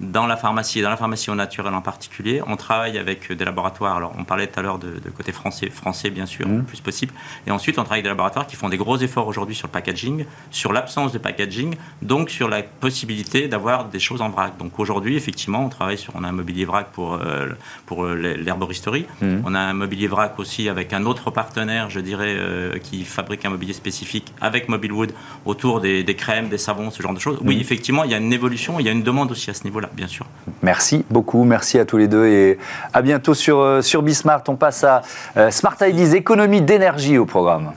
dans 0.00 0.26
la 0.26 0.36
pharmacie 0.36 0.78
et 0.78 0.82
dans 0.82 0.90
la 0.90 0.96
pharmacie 0.96 1.30
au 1.30 1.34
naturel 1.34 1.74
en 1.74 1.80
particulier, 1.80 2.40
on 2.46 2.56
travaille 2.56 2.98
avec 2.98 3.32
des 3.32 3.44
laboratoires. 3.44 3.96
Alors, 3.96 4.12
on 4.18 4.24
parlait 4.24 4.46
tout 4.46 4.60
à 4.60 4.62
l'heure 4.62 4.78
de, 4.78 5.00
côté 5.16 5.32
français, 5.32 5.70
français 5.70 6.10
bien 6.10 6.26
sûr, 6.26 6.46
mmh. 6.46 6.56
le 6.58 6.62
plus 6.62 6.80
possible. 6.80 7.12
Et 7.46 7.50
ensuite, 7.50 7.78
on 7.78 7.82
travaille 7.82 7.98
avec 7.98 8.04
des 8.04 8.10
laboratoires 8.10 8.46
qui 8.46 8.56
font 8.56 8.68
des 8.68 8.76
gros 8.76 8.96
efforts 8.98 9.26
aujourd'hui 9.26 9.54
sur 9.56 9.66
le 9.66 9.72
packaging, 9.72 10.24
sur 10.50 10.72
l'absence 10.72 11.12
de 11.12 11.18
packaging, 11.18 11.74
donc 12.02 12.30
sur 12.30 12.48
la 12.48 12.62
possibilité 12.62 13.48
d'avoir 13.48 13.86
des 13.86 13.98
choses 13.98 14.22
en 14.22 14.28
vrac. 14.28 14.56
Donc 14.58 14.78
aujourd'hui, 14.78 15.16
effectivement, 15.16 15.64
on 15.64 15.68
travaille 15.68 15.98
sur, 15.98 16.14
on 16.14 16.22
a 16.22 16.28
un 16.28 16.32
mobilier 16.32 16.64
vrac 16.64 16.88
pour 16.92 17.14
euh, 17.14 17.48
pour 17.86 18.04
euh, 18.04 18.14
l'herboristerie. 18.14 19.06
Mmh. 19.20 19.38
On 19.44 19.54
a 19.54 19.60
un 19.60 19.72
mobilier 19.74 20.06
vrac 20.06 20.38
aussi 20.38 20.68
avec 20.68 20.92
un 20.92 21.04
autre 21.06 21.30
partenaire, 21.30 21.90
je 21.90 22.00
dirais, 22.00 22.36
euh, 22.36 22.78
qui 22.78 23.04
fabrique 23.04 23.44
un 23.44 23.50
mobilier 23.50 23.72
spécifique 23.72 24.32
avec 24.40 24.68
Mobilewood 24.68 25.12
autour 25.44 25.80
des, 25.80 26.04
des, 26.04 26.14
crèmes, 26.14 26.48
des 26.48 26.58
savons, 26.58 26.90
ce 26.90 27.02
genre 27.02 27.14
de 27.14 27.18
choses. 27.18 27.38
Oui, 27.42 27.56
mmh. 27.56 27.60
effectivement, 27.60 28.04
il 28.04 28.10
y 28.10 28.14
a 28.14 28.18
une 28.18 28.32
évolution, 28.32 28.78
il 28.78 28.86
y 28.86 28.88
a 28.88 28.92
une 28.92 29.02
demande 29.02 29.32
aussi 29.32 29.50
à 29.50 29.54
ce 29.54 29.64
niveau-là 29.64 29.87
bien 29.92 30.06
sûr. 30.06 30.26
Merci 30.62 31.04
beaucoup, 31.10 31.44
merci 31.44 31.78
à 31.78 31.84
tous 31.84 31.96
les 31.96 32.08
deux 32.08 32.26
et 32.26 32.58
à 32.92 33.02
bientôt 33.02 33.34
sur, 33.34 33.58
euh, 33.58 33.82
sur 33.82 34.02
Bismart. 34.02 34.42
On 34.48 34.56
passe 34.56 34.84
à 34.84 35.02
euh, 35.36 35.50
Smart 35.50 35.76
Ideas, 35.80 36.16
économie 36.16 36.62
d'énergie 36.62 37.18
au 37.18 37.26
programme. 37.26 37.72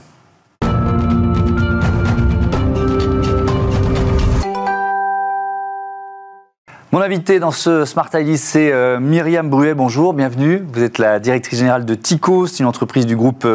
Mon 6.94 7.00
invité 7.00 7.40
dans 7.40 7.52
ce 7.52 7.86
Smart 7.86 8.10
Ideas, 8.14 8.38
c'est 8.38 8.72
euh, 8.72 9.00
Myriam 9.00 9.50
Bruet. 9.50 9.74
Bonjour, 9.74 10.14
bienvenue. 10.14 10.62
Vous 10.74 10.84
êtes 10.84 10.98
la 10.98 11.20
directrice 11.20 11.60
générale 11.60 11.86
de 11.86 11.96
Tico, 11.96 12.48
c'est 12.48 12.60
une 12.60 12.66
entreprise 12.66 13.06
du 13.06 13.16
groupe 13.16 13.48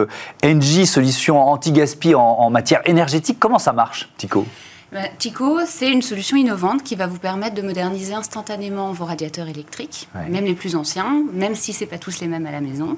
Engie, 0.45 0.87
solution 0.87 1.39
anti-gaspi 1.41 2.15
en, 2.15 2.23
en 2.23 2.51
matière 2.51 2.81
énergétique. 2.87 3.39
Comment 3.39 3.59
ça 3.59 3.75
marche, 3.75 4.09
Tico? 4.17 4.47
Bah, 4.93 5.09
Tico, 5.19 5.59
c'est 5.67 5.91
une 5.91 6.03
solution 6.03 6.37
innovante 6.37 6.85
qui 6.85 6.95
va 6.95 7.09
vous 7.09 7.19
permettre 7.19 7.57
de 7.57 7.63
moderniser 7.63 8.15
instantanément 8.15 8.93
vos 8.93 9.05
radiateurs 9.05 9.49
électriques, 9.49 10.09
même 10.29 10.45
les 10.45 10.55
plus 10.55 10.77
anciens, 10.77 11.25
même 11.33 11.57
si 11.57 11.73
ce 11.73 11.81
n'est 11.81 11.91
pas 11.91 11.99
tous 11.99 12.21
les 12.21 12.29
mêmes 12.29 12.47
à 12.47 12.53
la 12.53 12.61
maison, 12.61 12.97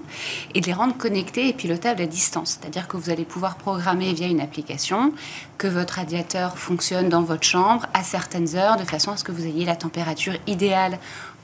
et 0.54 0.60
de 0.60 0.66
les 0.66 0.74
rendre 0.74 0.96
connectés 0.96 1.48
et 1.48 1.52
pilotables 1.54 2.02
à 2.02 2.06
distance. 2.06 2.58
C'est-à-dire 2.60 2.88
que 2.88 2.98
vous 2.98 3.08
allez 3.08 3.24
pouvoir 3.24 3.56
programmer 3.56 4.12
via 4.12 4.26
une 4.26 4.40
application 4.40 5.12
que 5.56 5.66
votre 5.66 5.94
radiateur 5.94 6.58
fonctionne 6.58 7.08
dans 7.08 7.22
votre 7.22 7.44
chambre 7.44 7.86
à 7.94 8.02
certaines 8.02 8.54
heures, 8.54 8.76
de 8.76 8.84
façon 8.84 9.12
à 9.12 9.16
ce 9.16 9.24
que 9.24 9.32
vous 9.32 9.46
ayez 9.46 9.64
la 9.64 9.76
température 9.76 10.34
idéale 10.46 10.98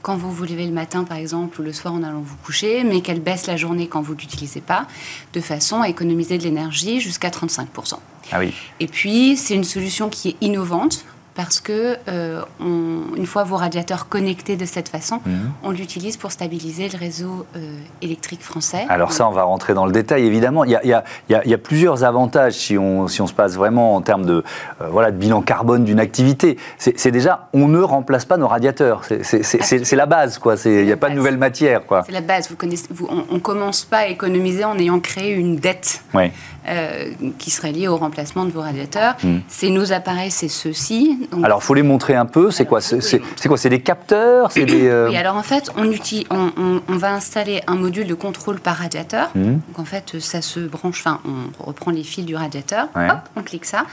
quand 0.05 0.17
vous 0.17 0.31
vous 0.31 0.43
levez 0.43 0.67
le 0.67 0.71
matin, 0.71 1.03
par 1.03 1.17
exemple, 1.17 1.59
ou 1.59 1.63
le 1.63 1.73
soir 1.73 1.91
en 1.91 2.03
allant 2.03 2.21
vous 2.21 2.35
coucher, 2.43 2.83
mais 2.83 3.01
qu'elle 3.01 3.21
baisse 3.21 3.47
la 3.47 3.57
journée 3.57 3.87
quand 3.87 4.03
vous 4.03 4.13
ne 4.13 4.19
l'utilisez 4.19 4.61
pas, 4.61 4.85
de 5.33 5.41
façon 5.41 5.81
à 5.81 5.89
économiser 5.89 6.37
de 6.37 6.43
l'énergie 6.43 7.01
jusqu'à 7.01 7.29
35%. 7.29 7.95
Ah 8.31 8.37
oui. 8.37 8.53
Et 8.79 8.85
puis, 8.85 9.35
c'est 9.35 9.55
une 9.55 9.63
solution 9.63 10.09
qui 10.09 10.29
est 10.29 10.35
innovante 10.41 11.05
parce 11.35 11.59
que 11.59 11.97
euh, 12.07 12.41
une 12.59 13.25
fois 13.25 13.43
vos 13.43 13.57
radiateurs 13.57 14.07
connectés 14.07 14.55
de 14.55 14.65
cette 14.65 14.89
façon, 14.89 15.19
mhm. 15.25 15.51
on 15.63 15.71
l'utilise 15.71 16.15
pour 16.17 16.31
stabiliser 16.31 16.87
le 16.89 16.97
réseau 16.97 17.45
euh, 17.55 17.77
électrique 18.01 18.41
français. 18.41 18.85
Alors 18.89 19.11
ça, 19.11 19.27
on 19.27 19.31
va 19.31 19.43
rentrer 19.43 19.73
dans 19.73 19.85
le 19.85 19.91
détail, 19.91 20.25
évidemment. 20.25 20.63
Il 20.63 20.71
y 20.71 21.53
a, 21.53 21.57
plusieurs 21.57 22.03
avantages 22.03 22.53
si 22.53 22.77
on, 22.77 23.07
si 23.07 23.21
on, 23.21 23.27
se 23.27 23.33
passe 23.33 23.55
vraiment 23.55 23.95
en 23.95 24.01
termes 24.01 24.25
de, 24.25 24.43
euh, 24.81 24.87
voilà, 24.89 25.11
de 25.11 25.17
bilan 25.17 25.41
carbone 25.41 25.83
d'une 25.83 25.99
activité. 25.99 26.57
C'est 26.77 27.11
déjà, 27.11 27.49
on 27.53 27.67
ne 27.67 27.81
remplace 27.81 28.25
pas 28.25 28.37
nos 28.37 28.47
radiateurs. 28.47 29.01
C'est 29.03 29.95
la 29.95 30.05
base, 30.05 30.37
quoi. 30.37 30.55
Il 30.65 30.85
n'y 30.85 30.91
a 30.91 30.97
pas 30.97 31.09
de 31.09 31.15
nouvelle 31.15 31.37
matière, 31.37 31.81
C'est 32.05 32.11
la 32.11 32.21
base. 32.21 32.49
Vous 32.49 32.55
connaissez, 32.55 32.87
on 33.09 33.33
ne 33.33 33.39
commence 33.39 33.83
pas 33.83 33.99
à 33.99 34.07
économiser 34.07 34.63
en 34.63 34.77
ayant 34.77 34.99
créé 34.99 35.33
une 35.33 35.57
dette. 35.57 36.01
Oui. 36.13 36.31
Euh, 36.67 37.11
qui 37.37 37.51
serait 37.51 37.71
lié 37.71 37.87
au 37.87 37.95
remplacement 37.95 38.43
de 38.43 38.49
vos 38.49 38.61
radiateurs. 38.61 39.15
Hmm. 39.23 39.39
C'est 39.47 39.69
nos 39.69 39.93
appareils, 39.93 40.31
c'est 40.31 40.47
ceux-ci. 40.47 41.27
Alors, 41.43 41.59
il 41.61 41.65
faut 41.65 41.75
les 41.75 41.83
montrer 41.83 42.15
un 42.15 42.25
peu. 42.25 42.49
C'est 42.49 42.65
quoi 42.65 42.81
C'est 42.81 43.19
quoi 43.47 43.57
C'est 43.57 43.69
des 43.69 43.81
capteurs 43.81 44.51
C'est 44.51 44.65
des. 44.65 44.87
Euh, 44.87 45.09
oui, 45.09 45.15
alors 45.15 45.35
en 45.35 45.43
fait, 45.43 45.69
on, 45.77 45.91
utilise, 45.91 46.25
on, 46.31 46.81
va 46.87 47.13
installer 47.13 47.61
un 47.67 47.75
module 47.75 48.07
de 48.07 48.15
contrôle 48.15 48.59
par 48.59 48.77
radiateur. 48.77 49.29
Hmm. 49.35 49.59
Donc 49.67 49.79
en 49.79 49.85
fait, 49.85 50.19
ça 50.19 50.41
se 50.41 50.59
branche. 50.59 51.01
Enfin, 51.01 51.19
on 51.59 51.65
reprend 51.65 51.91
les 51.91 52.03
fils 52.03 52.25
du 52.25 52.35
radiateur. 52.35 52.87
Hop, 52.95 53.19
on 53.35 53.43
clique 53.43 53.65
ça. 53.65 53.85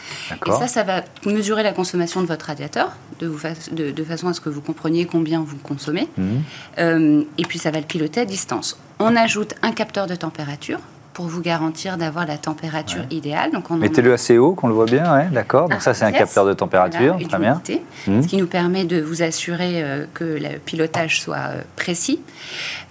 Et 0.47 0.51
ça, 0.51 0.67
ça 0.67 0.83
va 0.83 1.03
mesurer 1.27 1.63
la 1.63 1.73
consommation 1.73 2.23
de 2.23 2.27
votre 2.27 2.47
radiateur 2.47 2.93
de, 3.21 3.91
de, 3.91 4.05
façon 4.05 4.29
à 4.29 4.33
ce 4.33 4.41
que 4.41 4.49
vous 4.49 4.63
compreniez 4.63 5.05
combien 5.05 5.41
vous 5.41 5.57
consommez. 5.57 6.09
Hmm. 6.17 6.39
Euh, 6.79 7.23
et 7.37 7.45
puis, 7.45 7.59
ça 7.59 7.71
va 7.71 7.81
le 7.81 7.87
piloter 7.87 8.21
à 8.21 8.25
distance. 8.25 8.79
On 8.99 9.15
ajoute 9.15 9.55
un 9.63 9.73
capteur 9.73 10.07
de 10.07 10.15
température 10.15 10.79
pour 11.13 11.27
vous 11.27 11.41
garantir 11.41 11.97
d'avoir 11.97 12.27
la 12.27 12.39
température 12.39 13.05
idéale. 13.11 13.51
Donc 13.53 13.71
Mettez-le 13.71 14.13
assez 14.13 14.39
haut, 14.39 14.55
qu'on 14.55 14.69
le 14.69 14.75
voit 14.75 14.87
bien, 14.87 15.13
ouais, 15.15 15.29
d'accord. 15.31 15.69
Donc 15.69 15.83
ça, 15.83 15.95
c'est 15.95 16.05
un 16.05 16.13
capteur 16.13 16.47
de 16.47 16.53
température, 16.53 17.17
très 17.29 17.39
bien. 17.39 17.61
Mmh. 18.07 18.23
Ce 18.23 18.27
qui 18.27 18.37
nous 18.37 18.47
permet 18.47 18.85
de 18.85 19.01
vous 19.01 19.23
assurer 19.23 19.83
euh, 19.83 20.07
que 20.15 20.25
le 20.25 20.59
pilotage 20.59 21.21
soit 21.21 21.37
euh, 21.37 21.63
précis. 21.77 22.21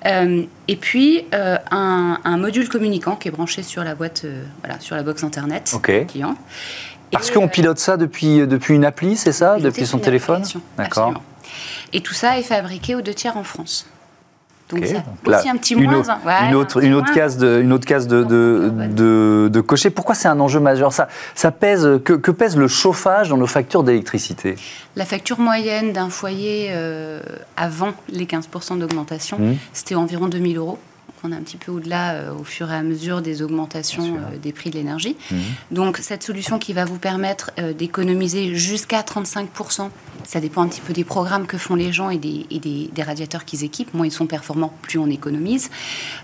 Euh, 0.05 0.43
et 0.67 0.75
puis, 0.75 1.25
un, 1.31 2.37
module 2.37 2.69
communicant 2.69 3.15
qui 3.15 3.27
est 3.27 3.31
branché 3.31 3.61
sur 3.61 3.83
la 3.83 3.93
boîte, 3.93 4.25
voilà, 4.63 4.79
sur 4.79 4.95
la 4.95 5.03
box 5.03 5.23
Internet 5.23 5.75
du 5.83 6.05
client. 6.05 6.35
Parce 7.11 7.29
qu'on 7.29 7.47
pilote 7.47 7.77
ça 7.77 7.97
depuis, 7.97 8.47
depuis 8.47 8.73
une 8.73 8.85
appli, 8.85 9.17
c'est 9.17 9.33
ça? 9.33 9.57
Depuis 9.59 9.85
son 9.85 9.99
téléphone? 9.99 10.43
D'accord. 10.77 11.13
Et 11.93 12.01
tout 12.01 12.13
ça 12.13 12.39
est 12.39 12.43
fabriqué 12.43 12.95
aux 12.95 13.01
deux 13.01 13.13
tiers 13.13 13.37
en 13.37 13.43
France. 13.43 13.85
Donc, 14.75 14.83
aussi 15.25 15.49
un 15.49 15.57
petit 15.57 15.73
une, 15.73 15.93
autre, 15.93 16.11
une, 16.47 16.55
autre, 16.55 16.83
une 16.83 16.93
autre 16.93 17.13
case 17.13 17.37
de, 17.37 17.61
une 17.61 17.73
autre 17.73 17.85
case 17.85 18.07
de, 18.07 18.23
de, 18.23 19.49
de, 19.49 19.61
cocher. 19.61 19.89
Pourquoi 19.89 20.15
c'est 20.15 20.27
un 20.27 20.39
enjeu 20.39 20.59
majeur? 20.59 20.93
Ça, 20.93 21.07
ça 21.35 21.51
pèse, 21.51 21.87
que, 22.03 22.13
que, 22.13 22.31
pèse 22.31 22.57
le 22.57 22.67
chauffage 22.67 23.29
dans 23.29 23.37
nos 23.37 23.47
factures 23.47 23.83
d'électricité? 23.83 24.55
La 24.95 25.05
facture 25.05 25.39
moyenne 25.39 25.93
d'un 25.93 26.09
foyer 26.09 26.69
euh, 26.71 27.21
avant 27.57 27.93
les 28.09 28.25
15% 28.25 28.79
d'augmentation, 28.79 29.37
mmh. 29.39 29.55
c'était 29.73 29.95
environ 29.95 30.27
2000 30.27 30.57
euros 30.57 30.79
on 31.23 31.31
est 31.31 31.35
un 31.35 31.41
petit 31.41 31.57
peu 31.57 31.71
au-delà 31.71 32.13
euh, 32.13 32.33
au 32.33 32.43
fur 32.43 32.71
et 32.71 32.75
à 32.75 32.81
mesure 32.81 33.21
des 33.21 33.41
augmentations 33.41 34.15
euh, 34.15 34.37
des 34.37 34.51
prix 34.51 34.69
de 34.69 34.75
l'énergie. 34.75 35.15
Mmh. 35.29 35.35
Donc 35.71 35.97
cette 35.97 36.23
solution 36.23 36.59
qui 36.59 36.73
va 36.73 36.85
vous 36.85 36.97
permettre 36.97 37.51
euh, 37.59 37.73
d'économiser 37.73 38.55
jusqu'à 38.55 39.01
35%, 39.01 39.89
ça 40.23 40.39
dépend 40.39 40.61
un 40.63 40.67
petit 40.67 40.81
peu 40.81 40.93
des 40.93 41.03
programmes 41.03 41.47
que 41.47 41.57
font 41.57 41.75
les 41.75 41.91
gens 41.91 42.09
et 42.09 42.17
des, 42.17 42.45
des, 42.49 43.03
radiateurs 43.03 43.45
qu'ils 43.45 43.63
équipent. 43.63 43.93
Moins 43.93 44.05
ils 44.05 44.11
sont 44.11 44.27
performants, 44.27 44.73
plus 44.81 44.99
on 44.99 45.07
économise. 45.07 45.69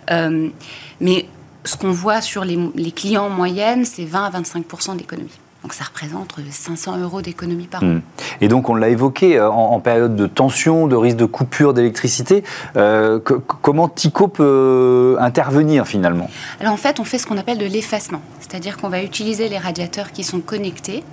mais 0.10 1.26
ce 1.64 1.76
qu'on 1.76 1.92
voit 1.92 2.22
sur 2.22 2.46
les, 2.46 2.58
les 2.76 2.92
clients 2.92 3.26
en 3.26 3.30
moyenne, 3.30 3.84
c'est 3.84 4.06
20 4.06 4.26
à 4.26 4.42
25% 4.42 4.96
d'économie. 4.96 5.32
Donc 5.68 5.74
ça 5.74 5.84
représente 5.84 6.34
500 6.50 6.98
euros 7.00 7.22
d'économie 7.22 7.68
par 7.68 7.84
an. 7.84 7.88
Hmm. 7.88 8.02
Et 8.40 8.48
donc 8.48 8.70
on 8.70 8.76
l'a 8.76 8.88
évoqué, 8.88 9.38
euh, 9.38 9.50
en, 9.50 9.82
période 9.82 10.16
de 10.16 10.26
tension, 10.26 10.88
de 10.88 10.96
risque 10.96 11.18
de 11.18 11.26
coupure 11.26 11.74
d'électricité, 11.74 12.46
euh, 12.78 13.20
comment 13.20 13.90
TICO 13.90 14.30
peut 14.30 15.18
intervenir 15.20 15.86
finalement? 15.86 16.30
Alors 16.62 16.72
en 16.72 16.78
fait 16.78 17.02
on 17.02 17.04
fait 17.04 17.18
ce 17.18 17.28
qu'on 17.28 17.38
appelle 17.38 17.58
de 17.58 17.66
l'effacement, 17.66 18.22
c'est-à-dire 18.40 18.78
qu'on 18.78 18.88
va 18.88 19.04
utiliser 19.04 19.50
les 19.50 19.58
radiateurs 19.58 20.14
qui 20.14 20.24
sont 20.24 20.40
connectés 20.40 21.04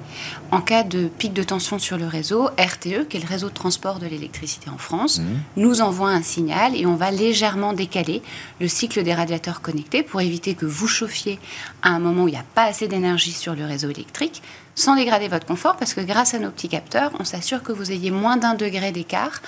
en 0.53 0.61
cas 0.61 0.85
de 0.85 1.09
pic 1.09 1.33
de 1.33 1.43
tension 1.43 1.81
sur 1.81 1.97
le 1.97 2.07
réseau. 2.07 2.45
RTE, 2.57 3.09
qui 3.09 3.17
est 3.17 3.21
le 3.21 3.29
réseau 3.29 3.49
de 3.49 3.55
transport 3.55 3.99
de 3.99 4.07
l'électricité 4.07 4.71
en 4.71 4.79
France, 4.79 5.19
hmm. 5.19 5.25
nous 5.57 5.81
envoie 5.81 6.11
un 6.11 6.23
signal 6.23 6.77
et 6.77 6.87
on 6.87 6.95
va 6.95 7.11
légèrement 7.11 7.73
décaler 7.73 8.23
le 8.61 8.69
cycle 8.69 9.03
des 9.03 9.15
radiateurs 9.15 9.63
connectés 9.63 10.05
pour 10.05 10.21
éviter 10.21 10.55
que 10.55 10.65
vous 10.65 10.87
chauffiez 10.87 11.41
à 11.83 11.89
un 11.89 11.99
moment 11.99 12.23
où 12.23 12.29
il 12.29 12.35
n'y 12.35 12.39
a 12.39 12.45
pas 12.55 12.67
assez 12.67 12.87
d'énergie 12.87 13.33
sur 13.33 13.57
le 13.57 13.65
réseau 13.65 13.91
électrique 13.91 14.43
sans 14.75 14.97
dégrader 14.97 15.29
votre 15.29 15.47
confort, 15.47 15.77
parce 15.77 15.95
que 15.95 16.01
grâce 16.01 16.35
à 16.35 16.39
nos 16.39 16.51
petits 16.51 16.69
capteurs, 16.69 17.13
on 17.21 17.25
s'assure 17.25 17.63
que 17.63 17.73
vous 17.73 17.93
ayez 17.93 18.11
moins 18.11 18.37
d'un 18.37 18.55
degré 18.55 18.93
d'écart 18.93 19.41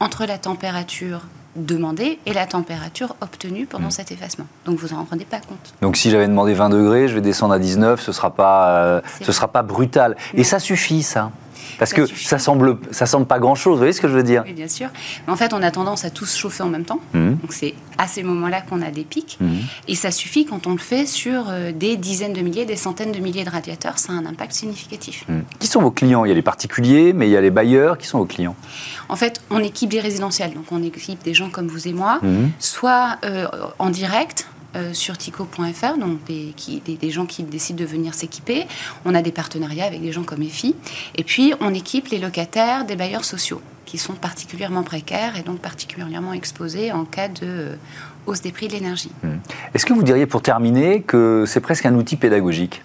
entre 0.00 0.26
la 0.26 0.38
température 0.38 1.20
demandée 1.54 2.18
et 2.26 2.32
la 2.32 2.46
température 2.46 3.14
obtenue 3.20 3.66
pendant 3.66 3.88
hmm. 3.88 3.92
cet 3.92 4.10
effacement. 4.12 4.46
Donc 4.64 4.78
vous 4.78 4.94
n'en 4.94 5.04
rendez 5.04 5.24
pas 5.24 5.40
compte. 5.40 5.74
Donc 5.82 5.96
si 5.96 6.10
j'avais 6.10 6.26
demandé 6.26 6.54
20 6.54 6.70
degrés, 6.70 7.08
je 7.08 7.14
vais 7.14 7.20
descendre 7.20 7.54
à 7.54 7.58
19, 7.58 8.00
ce 8.00 8.10
ne 8.10 8.14
sera, 8.14 8.34
pas, 8.34 8.84
euh, 8.84 9.00
ce 9.20 9.32
sera 9.32 9.48
pas 9.48 9.62
brutal. 9.62 10.16
Et 10.34 10.44
ça 10.44 10.58
suffit, 10.58 11.02
ça? 11.02 11.30
Parce 11.78 11.92
que 11.92 12.06
ça 12.06 12.38
semble, 12.38 12.78
ça 12.90 13.06
semble 13.06 13.26
pas 13.26 13.38
grand-chose, 13.38 13.72
vous 13.72 13.78
voyez 13.78 13.92
ce 13.92 14.00
que 14.00 14.08
je 14.08 14.14
veux 14.14 14.22
dire 14.22 14.42
Oui, 14.46 14.52
bien 14.52 14.68
sûr. 14.68 14.88
Mais 15.26 15.32
en 15.32 15.36
fait, 15.36 15.52
on 15.52 15.62
a 15.62 15.70
tendance 15.70 16.04
à 16.04 16.10
tous 16.10 16.36
chauffer 16.36 16.62
en 16.62 16.68
même 16.68 16.84
temps. 16.84 17.00
Mmh. 17.14 17.34
Donc 17.34 17.52
c'est 17.52 17.74
à 17.98 18.06
ces 18.06 18.22
moments-là 18.22 18.60
qu'on 18.62 18.82
a 18.82 18.90
des 18.90 19.04
pics. 19.04 19.38
Mmh. 19.40 19.50
Et 19.88 19.94
ça 19.94 20.10
suffit 20.10 20.44
quand 20.44 20.66
on 20.66 20.72
le 20.72 20.78
fait 20.78 21.06
sur 21.06 21.46
euh, 21.48 21.72
des 21.72 21.96
dizaines 21.96 22.32
de 22.32 22.40
milliers, 22.40 22.64
des 22.64 22.76
centaines 22.76 23.12
de 23.12 23.18
milliers 23.18 23.44
de 23.44 23.50
radiateurs, 23.50 23.98
ça 23.98 24.12
a 24.12 24.16
un 24.16 24.26
impact 24.26 24.52
significatif. 24.52 25.24
Mmh. 25.28 25.40
Qui 25.58 25.66
sont 25.66 25.80
vos 25.80 25.90
clients? 25.90 26.24
Il 26.24 26.28
y 26.28 26.32
a 26.32 26.34
les 26.34 26.42
particuliers, 26.42 27.12
mais 27.12 27.28
il 27.28 27.32
y 27.32 27.36
a 27.36 27.40
les 27.40 27.50
bailleurs. 27.50 27.98
Qui 27.98 28.06
sont 28.06 28.18
vos 28.18 28.26
clients? 28.26 28.56
En 29.08 29.16
fait, 29.16 29.40
on 29.50 29.58
équipe 29.58 29.90
des 29.90 30.00
résidentiels. 30.00 30.54
Donc 30.54 30.66
on 30.70 30.82
équipe 30.82 31.22
des 31.22 31.34
gens 31.34 31.50
comme 31.50 31.68
vous 31.68 31.88
et 31.88 31.92
moi, 31.92 32.20
soit 32.58 33.18
euh, 33.24 33.46
en 33.78 33.90
direct, 33.90 34.46
euh, 34.74 34.92
sur 34.94 35.18
tico.fr, 35.18 35.98
donc 35.98 36.24
des, 36.24 36.54
des, 36.86 37.10
gens 37.10 37.26
qui 37.26 37.42
décident 37.42 37.78
de 37.78 37.84
venir 37.84 38.14
s'équiper. 38.14 38.66
On 39.04 39.14
a 39.14 39.22
des 39.22 39.32
partenariats 39.32 39.84
avec 39.84 40.00
des 40.00 40.12
gens 40.12 40.22
comme 40.22 40.42
EFI. 40.42 40.74
Et 41.16 41.24
puis, 41.24 41.52
on 41.60 41.74
équipe 41.74 42.08
les 42.08 42.18
locataires 42.18 42.84
des 42.84 42.96
bailleurs 42.96 43.24
sociaux, 43.24 43.60
qui 43.84 43.98
sont 43.98 44.14
particulièrement 44.14 44.82
précaires 44.82 45.36
et 45.36 45.42
donc 45.42 45.58
particulièrement 45.58 46.32
exposés 46.32 46.90
en 46.90 47.04
cas 47.04 47.28
de 47.28 47.40
euh, 47.42 47.74
hausse 48.26 48.40
des 48.40 48.52
prix 48.52 48.68
de 48.68 48.72
l'énergie. 48.72 49.12
Hmm. 49.22 49.36
Est-ce 49.74 49.84
que 49.84 49.92
vous 49.92 50.02
diriez, 50.02 50.26
pour 50.26 50.42
terminer, 50.42 51.02
que 51.02 51.44
c'est 51.46 51.60
presque 51.60 51.84
un 51.84 51.94
outil 51.94 52.16
pédagogique? 52.16 52.82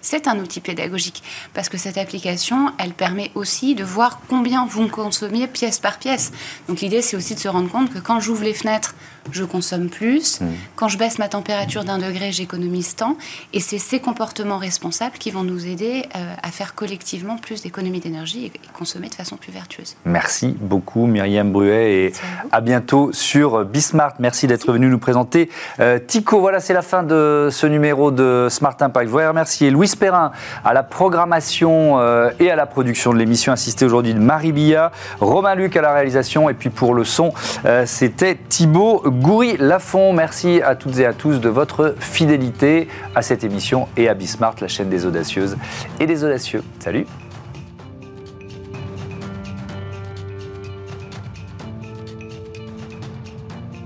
C'est 0.00 0.28
un 0.28 0.38
outil 0.38 0.60
pédagogique 0.60 1.22
parce 1.54 1.68
que 1.68 1.76
cette 1.76 1.98
application, 1.98 2.72
elle 2.78 2.92
permet 2.92 3.32
aussi 3.34 3.74
de 3.74 3.82
voir 3.82 4.20
combien 4.28 4.64
vous 4.64 4.88
consommez 4.88 5.46
pièce 5.48 5.80
par 5.80 5.98
pièce. 5.98 6.32
Donc 6.68 6.80
l'idée, 6.80 7.02
c'est 7.02 7.16
aussi 7.16 7.34
de 7.34 7.40
se 7.40 7.48
rendre 7.48 7.68
compte 7.68 7.92
que 7.92 7.98
quand 7.98 8.20
j'ouvre 8.20 8.44
les 8.44 8.54
fenêtres 8.54 8.94
je 9.32 9.44
consomme 9.44 9.88
plus. 9.88 10.40
Mmh. 10.40 10.46
Quand 10.76 10.88
je 10.88 10.98
baisse 10.98 11.18
ma 11.18 11.28
température 11.28 11.84
d'un 11.84 11.98
degré, 11.98 12.32
j'économise 12.32 12.94
tant. 12.96 13.16
Et 13.52 13.60
c'est 13.60 13.78
ces 13.78 14.00
comportements 14.00 14.58
responsables 14.58 15.18
qui 15.18 15.30
vont 15.30 15.42
nous 15.42 15.66
aider 15.66 16.04
euh, 16.14 16.34
à 16.42 16.50
faire 16.50 16.74
collectivement 16.74 17.36
plus 17.36 17.62
d'économies 17.62 18.00
d'énergie 18.00 18.46
et, 18.46 18.52
consommer 18.72 19.08
de 19.08 19.14
façon 19.14 19.36
plus 19.36 19.50
vertueuse. 19.50 19.96
Merci 20.04 20.54
beaucoup 20.60 21.06
Myriam 21.06 21.50
Bruet 21.50 21.92
et 21.92 22.12
à, 22.52 22.60
bientôt 22.60 23.10
sur 23.12 23.64
Bismart. 23.64 24.14
Merci 24.20 24.46
d'être 24.46 24.72
venu 24.72 24.86
nous 24.88 24.98
présenter 24.98 25.50
euh, 25.80 25.98
Tico. 25.98 26.40
Voilà, 26.40 26.60
c'est 26.60 26.74
la 26.74 26.82
fin 26.82 27.02
de 27.02 27.48
ce 27.50 27.66
numéro 27.66 28.10
de 28.12 28.46
Smart 28.50 28.76
Impact. 28.78 29.06
Je 29.06 29.10
voudrais 29.10 29.28
remercier 29.28 29.70
Louis 29.70 29.90
Perrin 29.98 30.30
à 30.64 30.72
la 30.72 30.84
programmation 30.84 31.98
euh, 31.98 32.30
et 32.38 32.50
à 32.50 32.56
la 32.56 32.66
production 32.66 33.12
de 33.12 33.18
l'émission, 33.18 33.52
assistée 33.52 33.84
aujourd'hui 33.84 34.14
de 34.14 34.20
Marie 34.20 34.52
Billa, 34.52 34.92
Romain 35.20 35.56
Luc 35.56 35.76
à 35.76 35.82
la 35.82 35.92
réalisation 35.92 36.48
et 36.48 36.54
puis 36.54 36.70
pour 36.70 36.94
le 36.94 37.04
son, 37.04 37.32
c'était 37.84 38.36
Thibaut 38.48 39.02
Goury 39.18 39.56
Lafont. 39.58 40.12
Merci 40.12 40.62
à 40.62 40.76
toutes 40.76 40.98
et 40.98 41.06
à 41.06 41.12
tous 41.12 41.40
de 41.40 41.48
votre 41.48 41.96
fidélité 41.98 42.88
à 43.14 43.22
cette 43.22 43.42
émission 43.42 43.88
et 43.96 44.08
à 44.08 44.14
Bismart, 44.14 44.54
la 44.60 44.68
chaîne 44.68 44.88
des 44.88 45.06
audacieuses 45.06 45.56
et 45.98 46.06
des 46.06 46.22
audacieux. 46.24 46.62
Salut 46.78 47.04